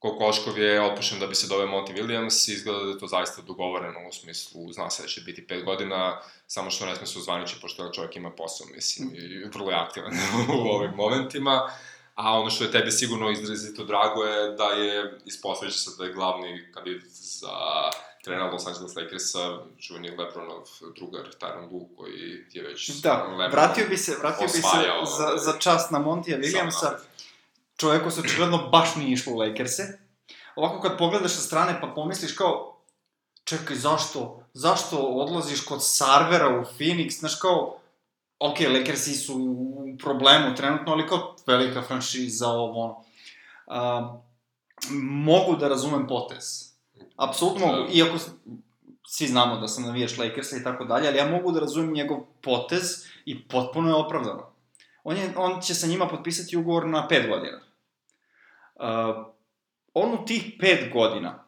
[0.04, 3.42] Kokoškov je opušen da bi se doveo Monty Williams i izgleda da je to zaista
[3.42, 7.18] dogovoreno u smislu, zna se da će biti 5 godina, samo što ne sme se
[7.18, 10.12] uzvanići, pošto čovjek ima posao, mislim, i vrlo je aktivan
[10.64, 11.70] u ovim momentima.
[12.14, 16.12] A ono što je tebi sigurno izrazito drago je da je, ispostavit se da je
[16.12, 17.50] glavni kandidat za
[18.24, 20.64] trenera Los Angeles Lakersa, čuveni Lebronov
[20.96, 25.04] drugar Tyron Lu, koji je već Da, Lebron vratio bi se, vratio bi se osvajao,
[25.04, 26.90] za, ovaj, za čast na Montija Williamsa.
[27.76, 29.98] Čoveku se očigledno baš nije išlo u Lakers-e.
[30.56, 32.76] Ovako kad pogledaš sa strane pa pomisliš kao,
[33.44, 37.78] čekaj, zašto, zašto odlaziš kod Sarvera u Phoenix, znaš kao,
[38.38, 43.04] ok, Lakersi su u problemu trenutno, ali kao velika franšiza, ovo, ono.
[43.66, 44.20] Um,
[45.24, 46.73] mogu da razumem potez.
[47.16, 48.18] Apsolutno mogu, iako
[49.06, 52.18] svi znamo da sam navijač Lakersa i tako dalje, ali ja mogu da razumem njegov
[52.42, 52.82] potez
[53.24, 54.54] i potpuno je opravdano.
[55.04, 57.60] On, je, on će sa njima potpisati ugovor na 5 godina.
[58.74, 59.26] Uh,
[59.94, 61.44] on u tih 5 godina,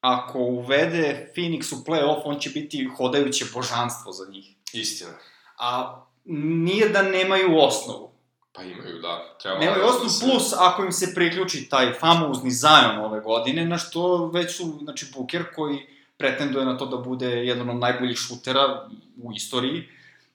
[0.00, 4.54] ako uvede Phoenix u play-off, on će biti hodajuće božanstvo za njih.
[4.72, 5.10] Istina.
[5.58, 8.09] A nije da nemaju osnovu.
[8.52, 9.36] Pa imaju, da.
[9.42, 13.78] Treba Nemaju da se- plus ako im se priključi taj famozni Zion ove godine, na
[13.78, 15.78] što već su, znači, Booker koji
[16.16, 18.88] pretenduje na to da bude jedan od najboljih šutera
[19.22, 19.88] u istoriji,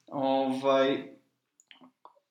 [0.06, 1.02] ovaj,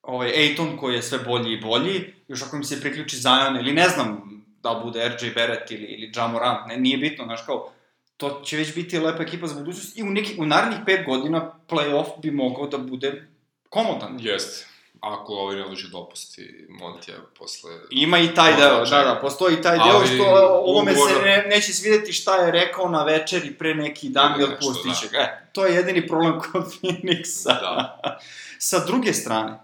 [0.01, 3.73] ovaj Aiton koji je sve bolji i bolji, još ako im se priključi Zion ili
[3.73, 7.71] ne znam da bude RJ Barrett ili, ili Ja Morant, ne, nije bitno, znaš kao,
[8.17, 11.51] to će već biti lepa ekipa za budućnost i u, neki, u narednih pet godina
[11.69, 13.27] playoff bi mogao da bude
[13.69, 14.17] komodan.
[14.19, 14.74] Jeste.
[15.05, 17.71] Ako ovaj ne odluči da opusti Montija posle...
[17.89, 20.23] Ima i taj deo, da, da, postoji i taj deo Ali što
[20.65, 24.53] ovome se ugovor- ne, neće svideti šta je rekao na večeri pre neki dan Ili
[24.53, 25.17] otpustit će ga.
[25.17, 27.59] E, to je jedini problem kod Phoenixa.
[27.59, 27.99] Da.
[28.69, 29.59] Sa druge strane,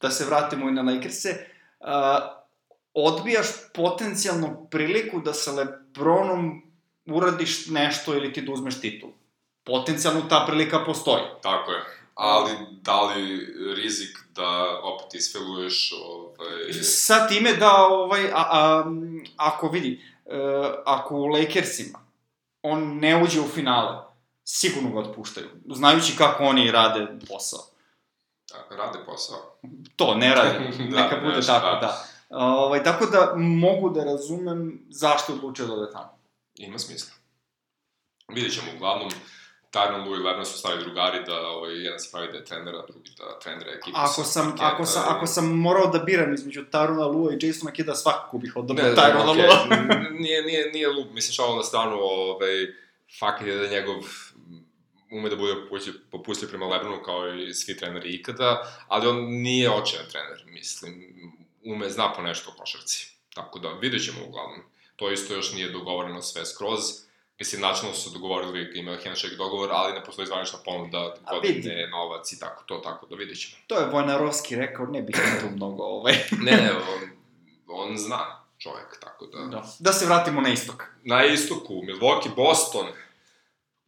[0.00, 1.46] da se vratimo i na Lakers-e,
[1.80, 1.86] uh,
[2.94, 6.62] odbijaš potencijalnu priliku da sa Lebronom
[7.06, 9.10] uradiš nešto ili ti da uzmeš titul.
[9.64, 11.22] Potencijalno ta prilika postoji.
[11.42, 12.03] Tako je.
[12.14, 16.72] Ali, da li rizik da opet isfeluješ, ovaj...
[16.82, 18.84] Sa time da, ovaj, a, a,
[19.36, 20.36] ako vidi, e,
[20.86, 22.04] ako u Lakersima
[22.62, 24.02] on ne uđe u finale,
[24.44, 27.60] sigurno ga otpuštaju, znajući kako oni rade posao.
[28.70, 29.56] Rade posao.
[29.96, 30.58] To, ne rade,
[30.90, 31.80] Da, neka bude nešto, tako, da.
[31.80, 32.04] da.
[32.38, 36.18] Ovaj, tako da mogu da razumem zašto odlučio da ode tamo.
[36.54, 37.12] Ima smisla.
[38.28, 39.10] Vidjet ćemo, uglavnom,
[39.74, 42.74] Tyron Lue i Lebron su stali drugari da ovaj, jedan se pravi da je trener,
[42.74, 45.98] a drugi da trenera ekipu Ako sa sam, parketa ako sam, ako sam morao da
[45.98, 49.66] biram između Tarona Lua i Jasona Kida, svakako bih odabrao ne, Tyrona okej, Lua.
[49.70, 52.66] n- nije, nije, nije lup, mislim, šalo na stranu, ovaj,
[53.18, 53.96] fakat je da njegov
[55.10, 59.70] ume da bude popustljiv, popustljiv prema Lebronu kao i svi treneri ikada, ali on nije
[59.70, 60.94] očajan trener, mislim,
[61.64, 63.14] ume, zna po nešto o košarci.
[63.34, 64.60] Tako da, vidjet ćemo uglavnom.
[64.96, 66.80] To isto još nije dogovoreno sve skroz.
[67.38, 71.90] Mislim, načinno su se dogovorili, ima handshake dogovor, ali ne postoji zvanična ponuda, godine, vidi.
[71.90, 73.56] novac i tako to, tako da vidjet ćemo.
[73.66, 76.14] To je Vojnarovski rekao, ne bih tu mnogo, ovaj.
[76.46, 77.10] Ne, ne, on,
[77.66, 79.38] on zna čovek, tako da...
[79.38, 79.62] Da.
[79.78, 80.84] da se vratimo na istok.
[81.04, 82.86] Na istoku, Milwaukee, Boston.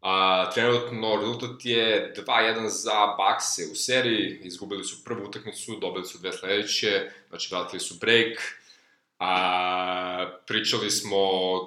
[0.01, 4.41] A, trenutno rezultat je 2-1 za Bakse u seriji.
[4.43, 8.39] Izgubili su prvu utakmicu, dobili su dve sledeće, znači vratili su break.
[9.19, 11.19] A, pričali smo,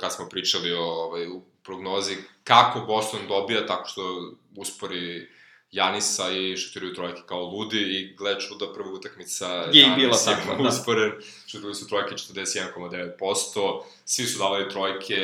[0.02, 5.30] kad smo pričali o ovaj, u prognozi, kako Boston dobija tako što uspori
[5.72, 10.56] Janisa i šutiraju trojke kao ludi i gle čuda prva utakmica Je i bila takva,
[10.56, 10.69] da.
[10.69, 11.12] usporen,
[11.48, 15.15] šutirali su trojke 41,9%, svi su davali trojke,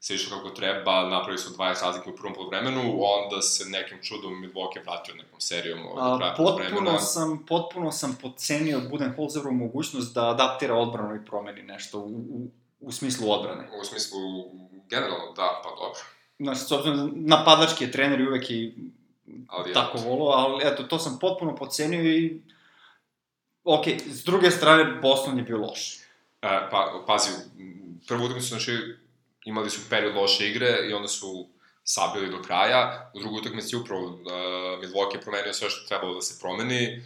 [0.00, 4.32] sve išlo kako treba, napravili su 20 razlike u prvom polovremenu, onda se nekim čudom
[4.32, 6.98] Milwaukee vratio nekom serijom do kraja polovremena.
[6.98, 12.48] sam, potpuno sam podcenio Budenholzerovu mogućnost da adaptira odbranu i promeni nešto u, u,
[12.80, 13.68] u smislu odbrane.
[13.80, 14.18] U smislu,
[14.92, 16.00] generalno, da, pa dobro.
[16.38, 18.74] Znaš, s obzirom da napadački je trener i uvek i
[19.48, 22.40] Ali, tako volo, ali eto, to sam potpuno podcenio i...
[23.64, 25.96] Ok, s druge strane, Boston je bio loš.
[26.42, 27.30] E, pa, pazi,
[28.08, 28.72] prvu utakmicu, znači,
[29.44, 31.48] imali su period loše igre i onda su
[31.84, 33.10] sabili do kraja.
[33.14, 34.16] U drugoj utakmici upravo uh,
[34.80, 37.04] Milwaukee je promenio sve što trebalo da se promeni.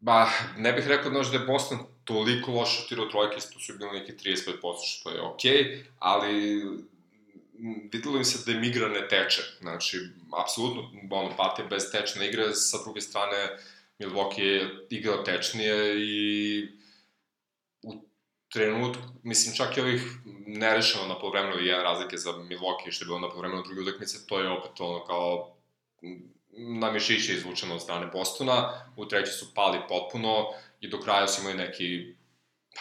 [0.00, 4.12] Ba, ne bih rekao da je Boston toliko loše šutirao trojke, to su bili neki
[4.12, 4.52] 35%,
[4.84, 6.62] što je okej, okay, ali
[7.92, 9.42] videlo im se da im igra ne teče.
[9.60, 9.98] Znači,
[10.42, 13.58] apsolutno, ono, pati bez tečne igre, sa druge strane,
[13.98, 16.68] Milwaukee je igrao tečnije i
[17.82, 17.94] u
[18.52, 20.02] trenutku, mislim, čak i ovih
[20.46, 24.26] nerešeno na polovremenu ili jedan razlike za Milwaukee, što je bilo na polovremenu druge utakmice,
[24.26, 25.54] to je opet ono kao
[26.50, 30.46] na mišiće izvučeno od strane Bostona, u treći su pali potpuno
[30.80, 32.14] i do kraja su imali neki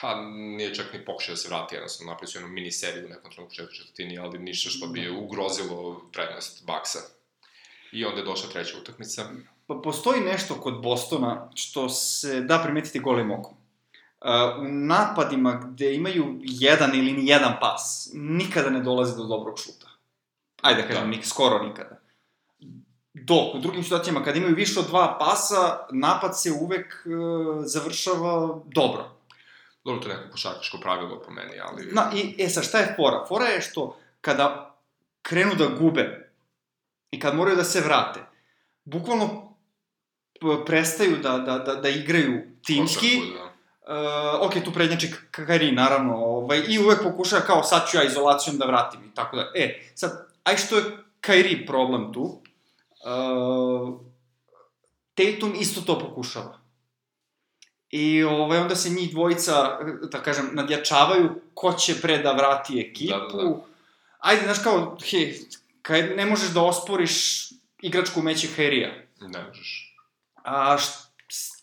[0.02, 3.10] pa nije čak ni pokušao da se vrati, jednostavno napravio su jednu mini seriju u
[3.10, 7.00] nekom trenutku četvrti četvrtini, ali ništa što bi ugrozilo prednost Baksa.
[7.92, 9.30] I onda je došla treća utakmica.
[9.68, 13.54] Pa postoji nešto kod Bostona što se da primetiti golim okom.
[13.54, 19.60] Uh, u napadima gde imaju jedan ili ni jedan pas, nikada ne dolazi do dobrog
[19.60, 19.88] šuta.
[20.62, 22.02] Ajde da kažem, nik, skoro nikada.
[23.24, 28.60] Dok u drugim situacijama, kad imaju više od dva pasa, napad se uvek uh, završava
[28.66, 29.18] dobro.
[29.84, 31.90] Dobro, to je neko košarkaško pravilo po meni, ali...
[31.92, 33.26] Na, i, e sad, šta je fora?
[33.28, 34.76] Fora je što kada
[35.22, 36.32] krenu da gube
[37.12, 38.20] i kad moraju da se vrate,
[38.86, 39.54] bukvalno
[40.66, 43.48] prestaju da, da, da, da igraju timski, Košarku,
[43.88, 44.42] da.
[44.42, 48.58] Uh, ok, tu prednjači Kakari, naravno, ovaj, i uvek pokušava kao sad ću ja izolacijom
[48.58, 49.52] da vratim i tako da.
[49.56, 50.84] E, sad, aj što je
[51.22, 52.42] Kairi problem tu,
[53.08, 54.00] uh,
[55.13, 56.60] Tatum isto to pokušava.
[57.89, 59.80] I ovaj, onda se njih dvojica,
[60.12, 63.38] da kažem, nadjačavaju ko će pre da vrati ekipu.
[63.38, 63.62] Da, da, da.
[64.20, 65.34] Ajde, znaš kao, he,
[65.82, 67.48] kaj ne možeš da osporiš
[67.82, 68.93] igračku meće Kairija.
[69.22, 69.96] Ne možeš.
[70.43, 70.78] A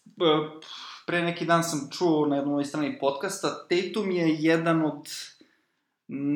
[0.04, 0.60] b-
[1.06, 5.08] pre neki dan sam čuo na jednoj strani podcasta, Tatum je jedan od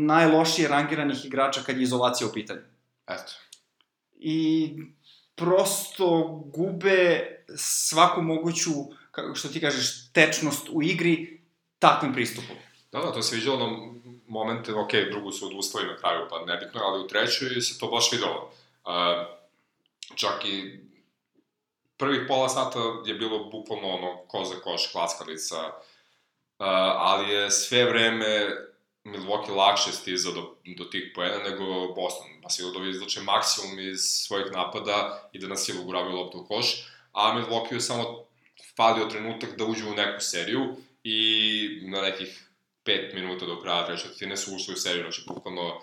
[0.07, 2.61] najlošije rangiranih igrača kad je izolacija u pitanju.
[3.07, 3.33] Eto.
[4.13, 4.75] I
[5.39, 6.25] prosto
[6.55, 8.71] gube svaku moguću,
[9.11, 11.41] kako što ti kažeš, tečnost u igri
[11.79, 12.57] takvim pristupom.
[12.93, 13.77] Da, da, to se viđalo na
[14.29, 18.13] momente, ok, drugu su odustali na kraju, pa nebitno, ali u trećoj se to baš
[18.13, 18.53] videlo.
[18.85, 18.93] Uh,
[20.15, 20.81] čak i
[21.97, 27.85] prvih pola sata je bilo bukvalno ono ko za koš, klackalica, uh, ali je sve
[27.85, 28.51] vreme
[29.13, 32.27] Milwaukee lakše stizao do, do tih poena nego Boston.
[32.43, 36.47] Pa sigurno da izlače maksimum iz svojih napada i da na silu gurabaju loptu u
[36.47, 38.25] koš, a Milwaukee je samo
[38.77, 42.49] falio trenutak da uđu u neku seriju i na nekih
[42.85, 45.81] 5 minuta do kraja treće četvrtine su ušli u seriju, znači bukvalno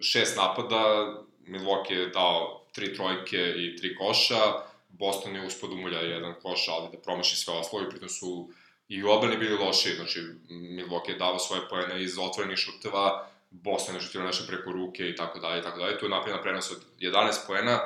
[0.00, 1.14] šest napada,
[1.46, 6.88] Milwaukee je dao tri trojke i tri koša, Boston je uspod umulja jedan koš, ali
[6.92, 8.48] da promaši sve oslovi, pritom su
[8.92, 13.94] i u obrani bili loši, znači Milwaukee je dao svoje pojene iz otvorenih šuteva, Boston
[13.94, 16.70] je šutirao nešto preko ruke i tako dalje i tako dalje, tu je napravljena prenos
[16.70, 17.80] od 11 poena,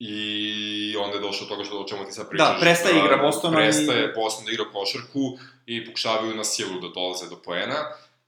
[0.00, 0.16] I
[0.96, 2.48] onda je došlo do toga što o čemu ti sad pričaš.
[2.48, 6.80] Da, prestaje da igra Bostona i- Prestaje Boston da igra košarku i pokušavaju na silu
[6.80, 7.74] da dolaze do poena.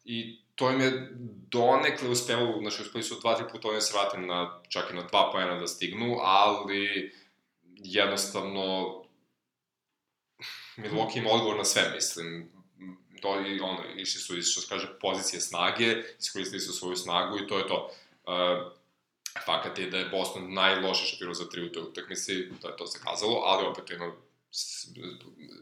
[0.04, 0.16] I
[0.54, 1.08] to im je
[1.50, 4.96] donekle uspelo, znači uspeli su dva, tri puta oni da se vrate na, čak i
[4.96, 7.12] na dva poena da stignu, ali
[7.76, 8.94] jednostavno
[10.82, 12.50] Milwaukee ima odgovor na sve, mislim.
[13.20, 17.38] To i ono, išli su iz, što se kaže, pozicije snage, iskoristili su svoju snagu
[17.38, 17.90] i to je to.
[18.26, 18.72] Uh,
[19.44, 22.86] fakat je da je Boston najloše šutirao za tri u toj utakmici, to je to
[22.86, 24.12] se kazalo, ali opet to ima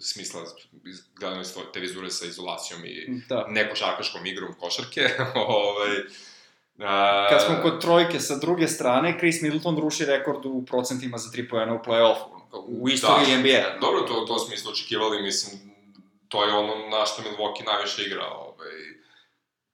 [0.01, 0.41] smisla
[1.17, 3.47] gledano iz te vizure sa izolacijom i Da.
[3.49, 5.09] nekošarkaškom igrom košarke.
[5.49, 5.97] ovaj,
[6.79, 11.31] a, Kad smo kod trojke sa druge strane, Chris Middleton ruši rekord u procentima za
[11.31, 12.38] tri pojena u play-offu.
[12.53, 13.39] U istoriji Da.
[13.39, 13.79] NBA.
[13.81, 15.61] Dobro, to, to smo isto očekivali, mislim,
[16.29, 18.73] to je ono na što Milwaukee najviše igra, ovaj,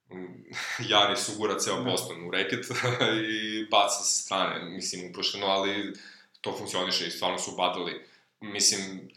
[0.89, 1.83] Janis ugura ceo Da.
[1.91, 2.65] Boston u reket
[3.31, 5.93] i baca sa strane, mislim, uprošeno, ali
[6.41, 8.05] to funkcioniše i stvarno su badali.
[8.41, 9.09] Mislim,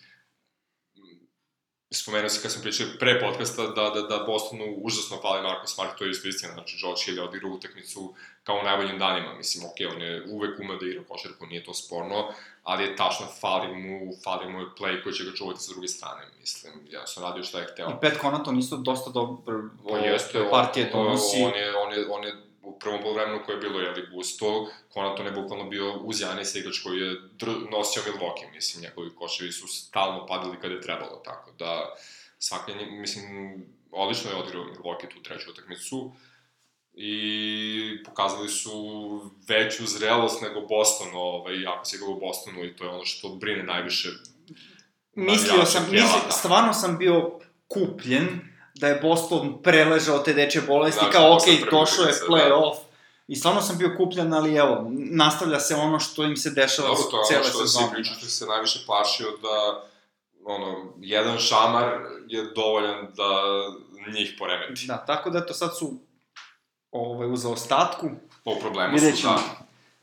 [1.91, 5.99] spomenuo si kad sam pričao pre podcasta da, da, da Bostonu užasno fali Marko Smart,
[5.99, 9.65] to je isto istina, znači Joe Hill je odigrao utakmicu kao u najboljim danima, mislim,
[9.65, 12.29] ok, on je uvek umeo da igra košarku, nije to sporno,
[12.63, 15.89] ali je tačno fali mu, fali mu je play koji će ga čuvati sa druge
[15.89, 17.89] strane, mislim, ja sam radio šta je hteo.
[17.89, 19.37] I Pat Connaughton isto dosta dobro
[19.91, 21.43] Pa jeste, on, partije on, donosi.
[21.43, 25.27] on, je, on, je, on je u prvom polovremenu koje je bilo, jeli, gusto, Konaton
[25.27, 27.17] je bukvalno bio uz Janisa igrač koji je
[27.71, 31.95] nosio Milwaukee, mislim, njegovi koševi su stalno padali kada je trebalo, tako da,
[32.39, 33.25] svaki, nje- mislim,
[33.91, 36.13] odlično je odigrao Milwaukee tu treću utakmicu
[36.95, 38.73] i pokazali su
[39.49, 43.29] veću zrelost nego Boston, ovaj, jako se igralo u Bostonu i to je ono što
[43.29, 44.09] brine najviše
[45.15, 46.31] Mislio sam, Kjela, misli, da.
[46.31, 48.29] stvarno sam bio kupljen
[48.81, 52.27] da je Boston preležao te dečje bolesti, Znači, kao, ok, došao je da.
[52.29, 52.77] play-off.
[53.29, 57.03] I stvarno sam bio kupljen, ali evo, nastavlja se ono što im se dešava Dobro,
[57.11, 57.93] to je cele ono što si sezone.
[57.93, 59.85] pričao, što si se najviše plašio da,
[60.45, 61.85] ono, jedan šamar
[62.29, 63.31] je dovoljan da
[64.13, 64.87] njih poremeti.
[64.87, 65.95] Da, tako da eto sad su
[66.91, 68.11] ovaj, u zaostatku.
[68.45, 69.39] Po problemu su, da.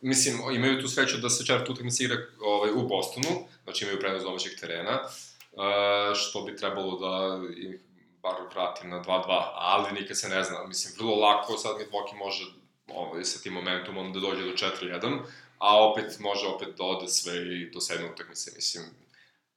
[0.02, 4.26] Mislim, imaju tu sreću da se četvrta utakmica igra ovaj, u Bostonu, znači imaju prednost
[4.26, 7.80] domaćeg terena, uh, što bi trebalo da ih
[8.26, 10.64] bar vrati na 2-2, ali nikad se ne zna.
[10.68, 12.46] Mislim, vrlo lako sad Milwaukee može
[12.88, 15.20] ovaj, sa tim momentumom da dođe do 4-1,
[15.58, 18.84] a opet može opet da ode sve i do sedme utakmice, mislim,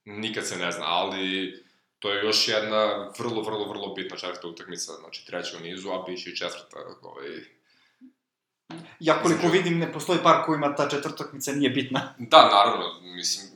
[0.04, 1.54] nikad se ne zna, ali
[1.98, 6.02] to je još jedna vrlo, vrlo, vrlo bitna četvrta utakmica, znači treća u nizu, a
[6.02, 7.28] biće i četvrta, ovaj,
[9.00, 12.14] Ja koliko Znači- vidim, ne postoji par kojima ta četvrtokmica nije bitna.
[12.18, 13.46] Da, naravno, mislim,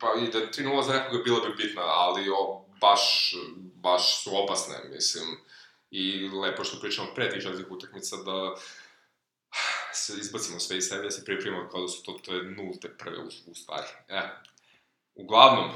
[0.00, 3.34] pa i da je 3-0 za nekoga bila bi bitna, ali o, baš,
[3.82, 5.24] baš su opasne, mislim.
[5.90, 8.54] I lepo što pričamo pre tih četvrtih utakmica da
[9.92, 12.88] se izbacimo sve iz sebe, da se pripremimo kao da su to, to je nulte
[12.88, 13.86] prve u, u stvari.
[14.08, 14.20] E,
[15.14, 15.70] uglavnom,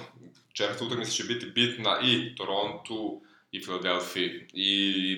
[0.52, 4.72] četvrta utakmica će biti bitna i Torontu, i Filadelfiji, i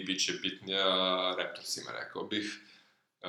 [0.07, 0.85] bit će bitnija
[1.39, 2.61] Raptorsima, rekao bih.
[3.23, 3.29] E,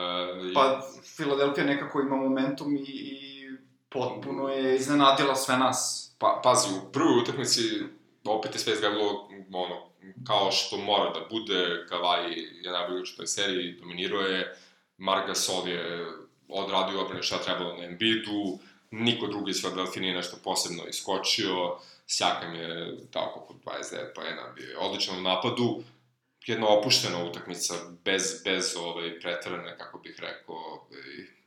[0.51, 0.81] i- Pa,
[1.15, 3.49] Filadelfija nekako ima momentum i, i
[3.89, 6.11] potpuno je iznenadila sve nas.
[6.19, 7.61] Pa, pazi, u prvoj utakmici
[8.27, 9.89] opet je sve izgledalo ono,
[10.27, 14.55] kao što mora da bude, Kavaj je najbolji igrač u toj seriji, dominirao je,
[14.97, 16.05] Marc Gasol je
[16.49, 18.59] odradio obrane šta trebalo na Embiidu,
[18.91, 21.77] niko drugi iz Philadelphia nije nešto posebno iskočio,
[22.09, 22.67] Sjakam je
[23.13, 25.83] dao koliko 29 poena, bio je odličan u napadu,
[26.45, 27.73] jedna opuštena utakmica,
[28.05, 31.01] bez, bez ovaj, pretarane, kako bih rekao, ovaj,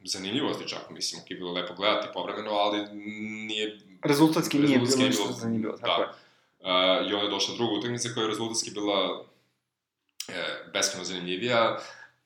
[0.05, 2.87] zanimljivosti čak, mislim, ok, bilo lepo gledati povremeno, ali
[3.47, 5.87] nije Rezultatski nije bilo Rezultatski je ništa bilo- zanimljivo, da.
[5.87, 6.09] tako je.
[6.61, 9.25] Uh, I onda je došla druga utakmica koja je rezultatski bila
[10.29, 11.79] e, beskreno zanimljivija,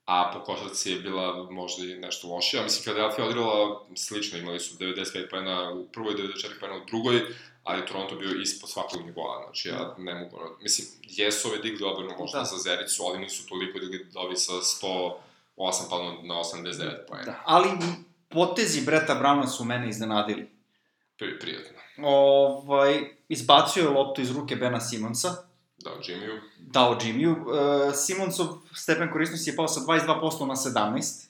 [0.06, 2.62] a po košarci je bila možda i nešto lošija.
[2.62, 7.20] Mislim, Philadelphia je odigrala slično, imali su 95 pojena u prvoj, 94 pojena u drugoj,
[7.64, 12.14] ali Toronto bio ispod svakog nivoa, znači ja ne mogu, mislim, jesu ove digli obrnu
[12.18, 12.44] možda Da.
[12.44, 15.14] za Zericu, ali nisu toliko digli da ovi sa 108
[15.90, 17.24] pa na 89 pojena.
[17.24, 17.42] Da.
[17.44, 17.68] Ali
[18.28, 20.50] potezi Breta Brauna su mene iznenadili.
[21.18, 21.83] Pri, prijatno.
[22.02, 25.28] Ovaj, izbacio je loptu iz ruke Bena Simonsa,
[25.78, 26.40] Da, Jimmyu.
[26.58, 27.34] dao Jimmyu.
[27.90, 31.26] E, Simonsov stepen korisnosti je pao sa 22% na 17%.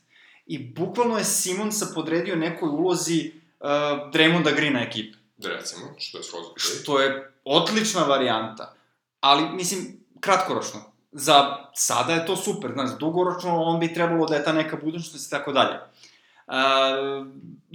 [0.46, 3.66] I bukvalno je Simonsa podredio nekoj ulozi uh,
[4.12, 5.18] Draymonda Greena ekipe.
[5.44, 6.44] recimo, što je skroz.
[6.57, 8.74] Što je odlična varijanta.
[9.20, 10.81] Ali, mislim, kratkoročno.
[11.12, 15.27] Za sada je to super, znaš, dugoročno on bi trebalo da je ta neka budućnost
[15.27, 15.79] i tako dalje.
[16.48, 16.54] E,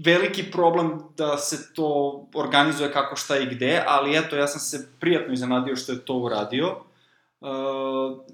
[0.05, 4.89] veliki problem da se to organizuje kako šta i gde, ali eto, ja sam se
[4.99, 6.67] prijatno iznenadio što je to uradio.
[6.67, 6.75] E,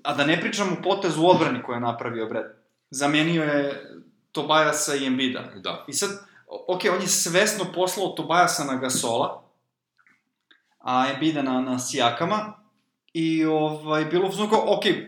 [0.04, 2.54] a da ne pričam o potezu u odbrani koje je napravio Brad.
[2.90, 3.92] Zamenio je
[4.32, 5.44] Tobajasa i Embida.
[5.56, 5.86] Da.
[5.88, 6.10] I sad,
[6.48, 9.44] ok, on je svesno poslao Tobajasa na Gasola,
[10.80, 12.66] a Embida na, na Sijakama,
[13.18, 15.06] i ovaj, bilo u kao, ok, e,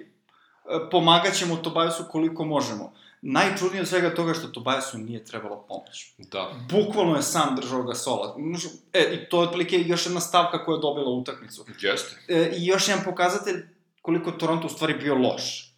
[0.91, 2.93] pomagat ćemo Tobajasu koliko možemo.
[3.21, 6.13] Najčudnije od svega toga što Tobajasu nije trebalo pomoć.
[6.17, 6.51] Da.
[6.69, 8.35] Bukvalno je sam držao Gasola.
[8.37, 11.65] Znaš, E, i to je otprilike još jedna stavka koja je dobila utakmicu.
[11.79, 12.15] Jeste.
[12.27, 13.65] E, I još jedan pokazatelj
[14.01, 15.73] koliko Toronto u stvari bio loš.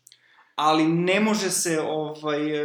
[0.55, 2.63] Ali ne može se ovaj, e,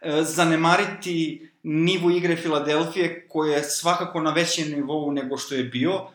[0.00, 6.06] e, zanemariti nivo igre Filadelfije koji je svakako na većem nivou nego što je bio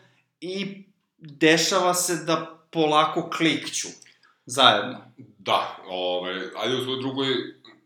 [0.42, 0.84] i
[1.18, 3.88] dešava se da polako klikću
[4.46, 4.98] zajedno.
[5.38, 7.28] Da, ovaj, ajde u toj drugoj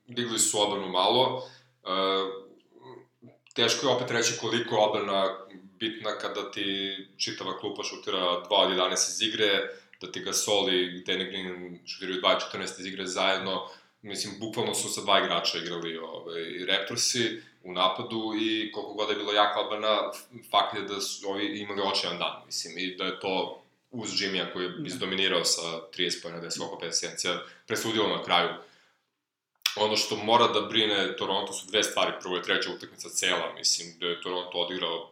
[0.08, 1.50] digli su odbranu malo.
[1.84, 1.90] E,
[3.54, 5.46] teško je opet reći koliko je odbrana
[5.80, 9.70] bitna kada ti čitava klupa šutira 2 od 11 iz igre,
[10.02, 13.68] da ti Gasol i Danny Green šutiraju 2 od 14 iz igre zajedno.
[14.02, 19.16] Mislim, bukvalno su sa dva igrača igrali ovaj, Raptorsi u napadu i koliko god je
[19.16, 20.12] bilo jaka odbrana,
[20.52, 24.54] fakt je da su ovi imali očajan dan, mislim, i da je to uz Jimmya
[24.54, 25.62] koji je izdominirao sa
[25.98, 28.50] 30 pojena, da je svako 50 sencija, presudilo na kraju.
[29.76, 32.12] Ono što mora da brine Toronto su dve stvari.
[32.22, 35.12] Prvo je treća utakmica cela, mislim, da je Toronto odigrao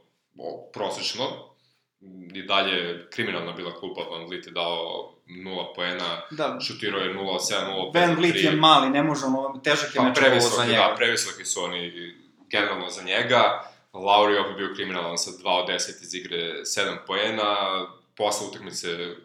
[0.73, 1.25] prosečno.
[2.33, 7.13] I dalje je kriminalna bila klupa, Van Vliet je dao 0 poena, Da, šutirao je
[7.13, 10.21] 0 7 0 Van Vliet je mali, ne može ono, težak je pa meč za
[10.21, 10.87] previsoki, njega.
[10.89, 12.13] da, previsoki su oni
[12.49, 13.69] generalno za njega.
[13.93, 17.55] Lauri je bio kriminalan sa 2 od 10 iz igre, 7 poena,
[18.17, 19.15] posle utakmice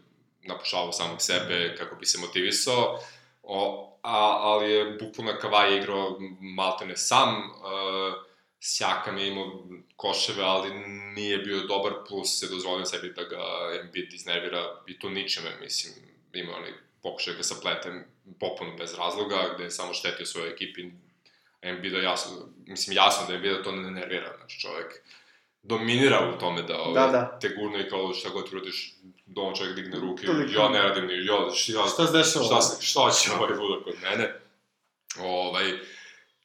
[0.43, 3.01] napušavao samog sebe kako bi se motivisao,
[3.43, 8.29] o, a, ali je bukvalno Kavaj igrao maltene sam, uh,
[8.61, 10.75] Sjakam je imao koševe, ali
[11.15, 13.39] nije bio dobar, plus se dozvolio sebi da ga
[13.81, 15.95] Embiid iznervira i to ničeme, mislim,
[16.33, 16.73] ima onaj
[17.03, 18.07] pokušaj ga saplete
[18.41, 20.91] popuno bez razloga, gde je samo štetio svojoj ekipi,
[21.63, 25.03] Embiida jasno, mislim jasno da Embiida to ne nervira, znači čovek
[25.63, 27.39] dominira u tome da, ove, Da, da.
[27.39, 28.95] te gurne i kao šta god ti uradiš,
[29.27, 30.53] doma čovjek digne ruke, Toliko.
[30.53, 32.45] ja ne radim ni, ja, šta, Šta se dešava?
[32.45, 34.41] šta, se, šta će ovaj ludak kod mene.
[35.21, 35.73] Ovaj,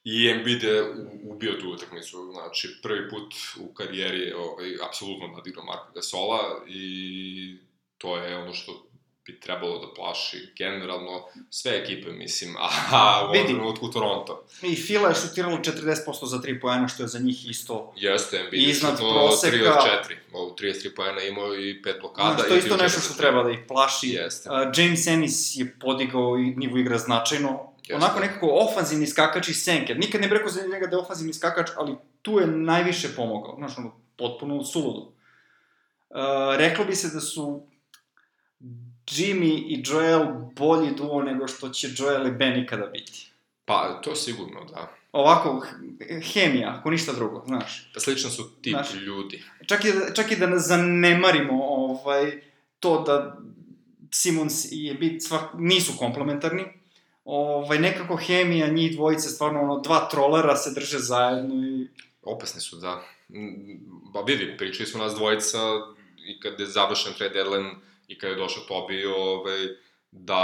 [0.04, 0.96] I Embiid je u-
[1.26, 7.58] ubio tu utakmicu, znači prvi put u karijeri je ovaj, apsolutno nadigrao Marka Gasola i
[7.98, 8.86] to je ono što
[9.26, 14.46] bi trebalo da plaši generalno sve ekipe, mislim, a u ovom trenutku Toronto.
[14.62, 17.94] I Fila je šutiralo 40% za 3 poena, što je za njih isto...
[17.98, 19.58] Jeste, Embiid je proseka.
[19.58, 19.76] 3 od
[20.10, 22.34] 4, ovo 33 poena imao i 5 blokada.
[22.34, 24.10] Znaš, to je isto 3 od nešto 4 što treba da ih plaši.
[24.10, 24.50] Jeste.
[24.50, 27.74] Uh, James Ennis je podigao nivo igra značajno.
[27.78, 27.96] Jeste.
[27.96, 29.98] Onako nekako ofanzivni skakač i senker.
[29.98, 33.56] Nikad ne bi rekao za njega da je ofanzivni skakač, ali tu je najviše pomogao.
[33.58, 35.00] Znaš, ono, potpuno suludo.
[35.00, 37.68] Uh, reklo bi se da su
[39.08, 40.26] Jimmy i Joel
[40.56, 43.28] bolji duo nego što će Joel i Ben ikada biti.
[43.66, 44.96] Pa, to sigurno, da.
[45.12, 45.66] Ovako,
[46.34, 47.90] hemija, ako ništa drugo, znaš.
[47.94, 48.94] Pa slično su tip Znaš.
[48.94, 49.44] ljudi.
[49.66, 52.42] Čak i, da, čak i da ne zanemarimo ovaj,
[52.80, 53.38] to da
[54.12, 56.64] Simons i Embiid svak, nisu komplementarni,
[57.26, 61.88] ovaj, nekako hemija njih dvojice, stvarno ono, dva trolera se drže zajedno i...
[62.24, 63.04] Opasni su, da.
[64.14, 65.58] Ba vidi, pričali smo nas dvojica
[66.26, 67.72] i kad je završen trade deadline
[68.08, 69.68] i kad je došao Tobi, ovaj,
[70.12, 70.44] da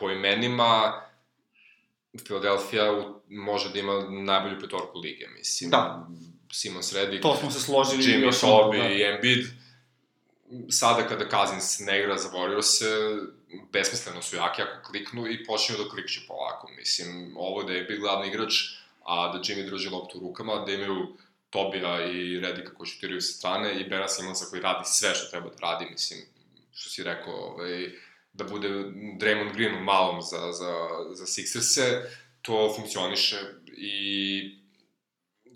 [0.00, 1.02] po imenima
[2.16, 5.70] Philadelphia u- može da ima najbolju petorku lige, mislim.
[5.70, 6.08] Da.
[6.52, 9.46] Simon Sredic, To smo se složili Jimmy, Tobi jednom, i Embiid.
[10.70, 12.80] Sada kada Cousins ne igra za Warriors,
[13.72, 16.68] besmisleno su jaki ako kliknu i počinju da klikću polako.
[16.76, 18.52] Mislim, ovo da je Embiid glavni igrač,
[19.04, 21.16] a da Jimmy drži loptu u rukama, da imaju
[21.50, 25.48] Tobija i Redika koji šutiraju sa strane i Bena Simonsa koji radi sve što treba
[25.48, 26.20] da radi, mislim,
[26.78, 27.90] što si rekao, ovaj,
[28.32, 28.68] da bude
[29.18, 30.74] Draymond Green u malom za, za,
[31.10, 32.10] za Sixers-e,
[32.42, 33.36] to funkcioniše
[33.68, 33.98] i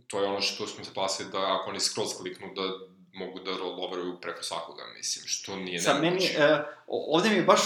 [0.06, 2.62] to je ono što smo se plasili da ako oni skroz kliknu da
[3.14, 6.34] mogu da rolloveruju preko svakoga, mislim, što nije Sad, meni, nemoguće.
[6.34, 6.54] e,
[6.86, 7.60] o- ovde mi je baš,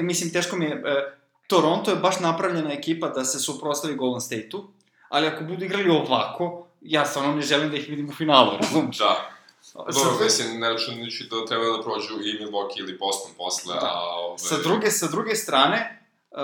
[0.00, 4.64] mislim, teško mi je, e, Toronto je baš napravljena ekipa da se suprostavi Golden State-u,
[5.08, 8.98] ali ako budu igrali ovako, ja stvarno ne želim da ih vidim u finalu, razumiješ?
[8.98, 9.30] Da,
[9.74, 13.80] dobro, mislim, ne računajući da treba da prođu i Milwaukee ili Boston posle, Da.
[13.80, 14.16] a...
[14.16, 16.38] Ove, Sa druge, sa druge strane, uh,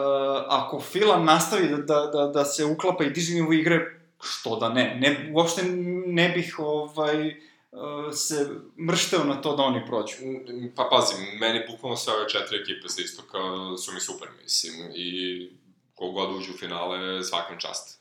[0.49, 4.69] ako Fila nastavi da, da, da, da se uklapa i diže nivo igre, što da
[4.69, 5.63] ne, ne uopšte
[6.07, 8.49] ne bih ovaj, uh, se
[8.89, 10.17] mršteo na to da oni prođu.
[10.23, 13.39] Mm, Pa pazi, meni bukvalno sve ove četiri ekipe sa istoka
[13.85, 15.51] su mi super, mislim, i
[15.95, 18.01] kogod uđe u finale, svakim čast.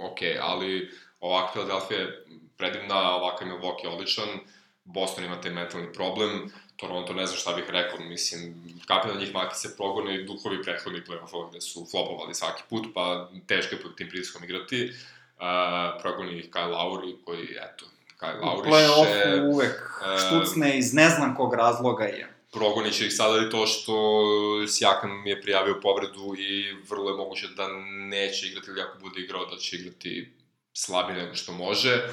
[0.00, 0.90] Ok, ali
[1.20, 2.24] ovakva Philadelphia je
[2.56, 4.28] predivna, ovakav Milwaukee odličan,
[4.94, 8.54] Boston ima taj mentalni problem, Toronto ne znam šta bih rekao, mislim,
[8.86, 13.28] kapira njih maki se progone i duhovi prethodnih playoffova gde su flopovali svaki put, pa
[13.46, 14.92] teško je pod tim pritiskom igrati.
[15.38, 17.86] Uh, progoni ih Kyle Lowry, koji, eto,
[18.20, 22.34] Kyle Lowry play-offu uvek e, štucne iz ne znam kog razloga je.
[22.52, 23.94] progonit će ih sada i to što
[24.68, 27.68] Sijakam je prijavio povredu i vrlo je moguće da
[28.08, 30.32] neće igrati ili ako bude igrao da će igrati
[30.72, 32.08] slabije nego što može,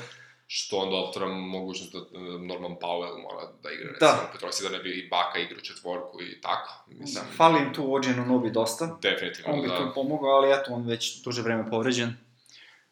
[0.47, 4.05] što onda otvara mogućnost da e, Norman Powell mora da igra Da.
[4.11, 6.83] recimo Petrosi da ne bi i Baka igrao četvorku i tako.
[6.87, 8.97] Da, Mislim, fali im tu Ođenu Nobi dosta.
[9.01, 9.77] definitivno On bi da.
[9.77, 12.13] tu pomogao, ali eto, on već duže vreme povređen.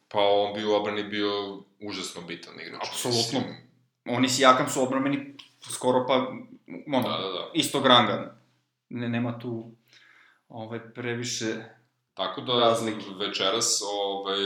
[0.08, 2.88] Pa on bi u obrani bio užasno bitan igrač.
[2.89, 3.39] Apsolutno.
[3.39, 3.43] mislim.
[4.06, 5.36] Oni s Jakam su odbrambeni
[5.72, 6.14] skoro pa,
[6.88, 7.49] ono, Da, da, da.
[7.54, 8.36] istog ranga.
[8.89, 9.72] Ne, nema tu
[10.49, 11.45] ovaj, previše...
[12.14, 13.06] Tako da, Razlike.
[13.20, 14.39] večeras, ovaj,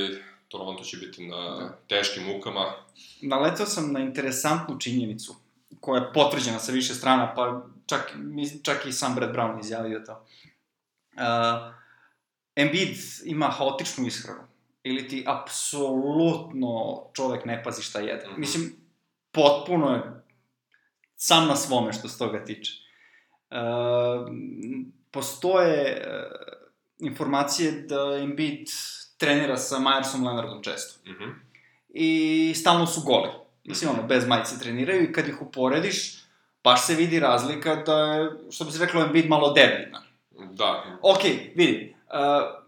[0.47, 1.77] Toronto će biti na Da.
[1.87, 2.73] teškim mukama.
[3.21, 5.35] Naletao sam na interesantnu činjenicu,
[5.79, 8.13] koja je potvrđena sa više strana, pa čak,
[8.63, 10.25] čak i sam Brad Brown izjavio to.
[11.13, 11.73] Uh,
[12.55, 14.43] Embiid ima haotičnu ishranu,
[14.83, 18.27] ili ti apsolutno čovek ne pazi šta jede.
[18.27, 18.39] Mhm.
[18.39, 18.75] Mislim,
[19.31, 20.23] potpuno je
[21.15, 22.71] sam na svome što se toga tiče.
[23.51, 24.27] Uh,
[25.11, 26.47] postoje uh,
[26.99, 28.67] informacije da Embiid
[29.17, 31.29] trenira sa Myersom Leonardom često Mhm.
[31.89, 32.09] i
[32.55, 33.29] stalno su goli.
[33.63, 36.23] Mislim, ono, bez majice treniraju i kad ih uporediš,
[36.63, 39.87] baš se vidi razlika da je, što bi se reklo, Embiid malo znaš.
[40.51, 41.23] Da, Ok,
[41.55, 42.63] vidi, uh,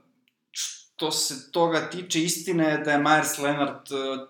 [0.52, 4.28] što se toga tiče, istine je da je Myers Leonard uh,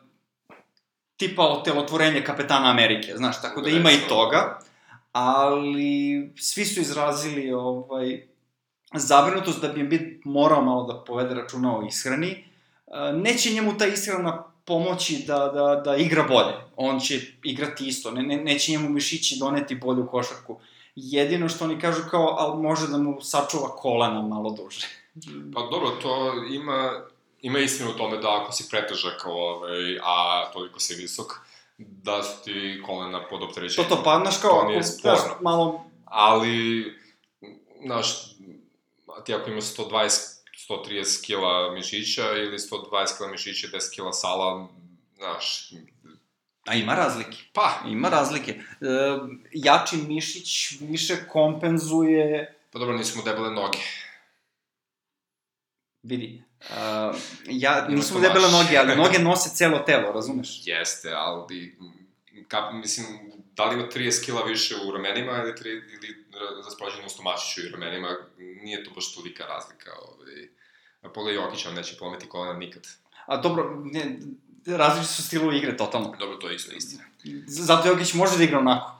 [1.18, 4.60] tipa otelotvorenje kapetana Amerike, znaš, tako da ima i toga,
[5.12, 5.92] ali
[6.38, 8.28] svi su izrazili ovaj,
[8.94, 12.46] zabrinutost da bi Embiid morao malo da povede računa o ishrani.
[12.88, 16.54] Uh, neće njemu ta ishrana pomoći da, da, da igra bolje.
[16.76, 20.60] On će igrati isto, ne, ne, neće njemu mišići doneti bolju košarku.
[20.96, 24.88] Jedino što oni kažu kao, ali može da mu sačuva kolena malo duže.
[25.54, 26.92] Pa dobro, to ima,
[27.42, 31.28] ima istinu u tome da ako si pretežak, ovaj, a toliko si visok,
[31.78, 33.90] da su ti kolena pod To opterećenjem.
[33.90, 35.36] to, pa, znaš kao, To ako, nije sporno.
[35.42, 36.86] malo, Ali,
[37.86, 38.08] znaš,
[39.26, 40.40] ti ako imaš 120,
[40.70, 44.68] 130 kila mišića ili 120 kila mišića i 10 kila sala,
[45.16, 45.72] znaš,
[46.66, 47.38] a ima razlike.
[47.54, 48.52] pa, Ima razlike.
[48.52, 48.86] E,
[49.54, 53.80] jači mišić više kompenzuje Pa dobro, nismo debele noge.
[56.04, 60.62] Vidi, uh, ja, nismo to debele noge, ali noge nose celo telo, razumeš?
[60.68, 61.78] Jeste, ali...
[62.48, 63.08] Ka, mislim,
[63.60, 66.26] da li ima 30 kila više u ramenima ili, tri, ili
[66.66, 69.92] raspoređeno u stomačiću i ramenima, nije to baš tolika razlika.
[70.02, 71.14] Ovaj.
[71.14, 72.88] Pogledaj Jokića, on neće pometi kolena nikad.
[73.26, 74.20] A dobro, ne,
[74.66, 76.16] različiti su stilovi igre, totalno.
[76.20, 77.04] Dobro, to je isto istina.
[77.48, 78.99] Zato Jokić može da igra onako.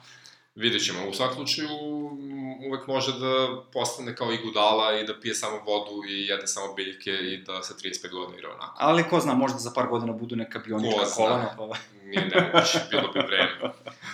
[0.60, 1.08] Vidjet ćemo.
[1.08, 6.02] U svakom slučaju, m, uvek može da postane kao igudala i da pije samo vodu
[6.08, 8.74] i jede samo biljke i da sa 35 godina igra onako.
[8.78, 11.14] Ali ko zna, možda za par godina budu neka bionička Ko zna.
[11.16, 11.76] kolana, pa...
[12.04, 13.58] Nije nemoguće, bilo bi vreme.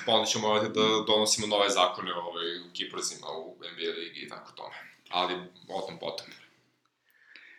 [0.06, 4.28] Pa onda ćemo morati da donosimo nove zakone ovaj, u Kiprazima, u NBA ligi i
[4.28, 4.74] tako tome.
[5.10, 5.34] Ali,
[5.68, 6.26] o tom potom.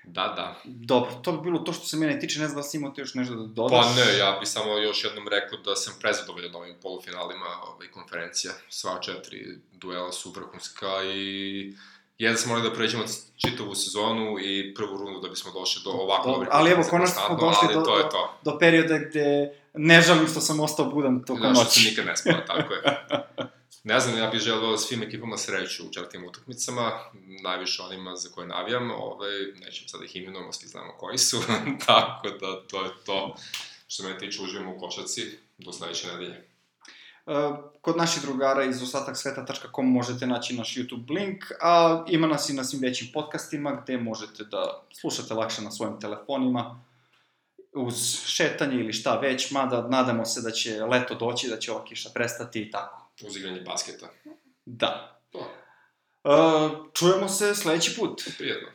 [0.08, 0.56] Da, da.
[0.66, 3.02] Dobro, to bi bilo to što se mene tiče, ne znam da si imao ti
[3.02, 3.86] još nešto da dodaš.
[3.86, 8.54] Pa ne, ja bih samo još jednom rekao da sam prezadovoljan ovim polufinalima ovaj, konferencija.
[8.70, 11.74] Sva četiri duela su vrhunska i
[12.18, 13.04] jedan smo morali da pređemo
[13.38, 17.36] čitavu sezonu i prvu rundu da bismo došli do ovako dobrih ali evo, konačno smo
[17.38, 18.40] došli do- to je do- to.
[18.44, 19.26] Do perioda gde
[19.74, 21.90] ne žalim što sam ostao budan tokom Znaš, se noći.
[21.90, 22.82] nikad ne spava, tako je.
[23.84, 26.92] Ne znam, ja bih želeo svim ekipama sreću u četvrtim utakmicama,
[27.44, 29.30] najviše onima za koje navijam, ovaj,
[29.66, 31.38] nećemo sad da ih imenujemo, svi znamo koji su,
[31.88, 33.36] tako da to je to.
[33.88, 36.48] Što mene tiče, uživamo u košaci, do sledeće nedelje.
[37.26, 37.34] Uh,
[37.82, 42.64] kod naših drugara iz ostataksveta.com možete naći naš YouTube link, a ima nas i na
[42.64, 46.84] svim većim podcastima gde možete da slušate lakše na svojim telefonima
[47.74, 51.86] uz šetanje ili šta već, mada nadamo se da će leto doći, da će ova
[51.86, 53.07] kiša prestati i tako.
[53.26, 54.10] Uz igranje basketa.
[54.66, 55.22] Da.
[55.32, 55.54] To,
[56.24, 58.22] Uh, čujemo se sledeći put.
[58.38, 58.70] prijedno.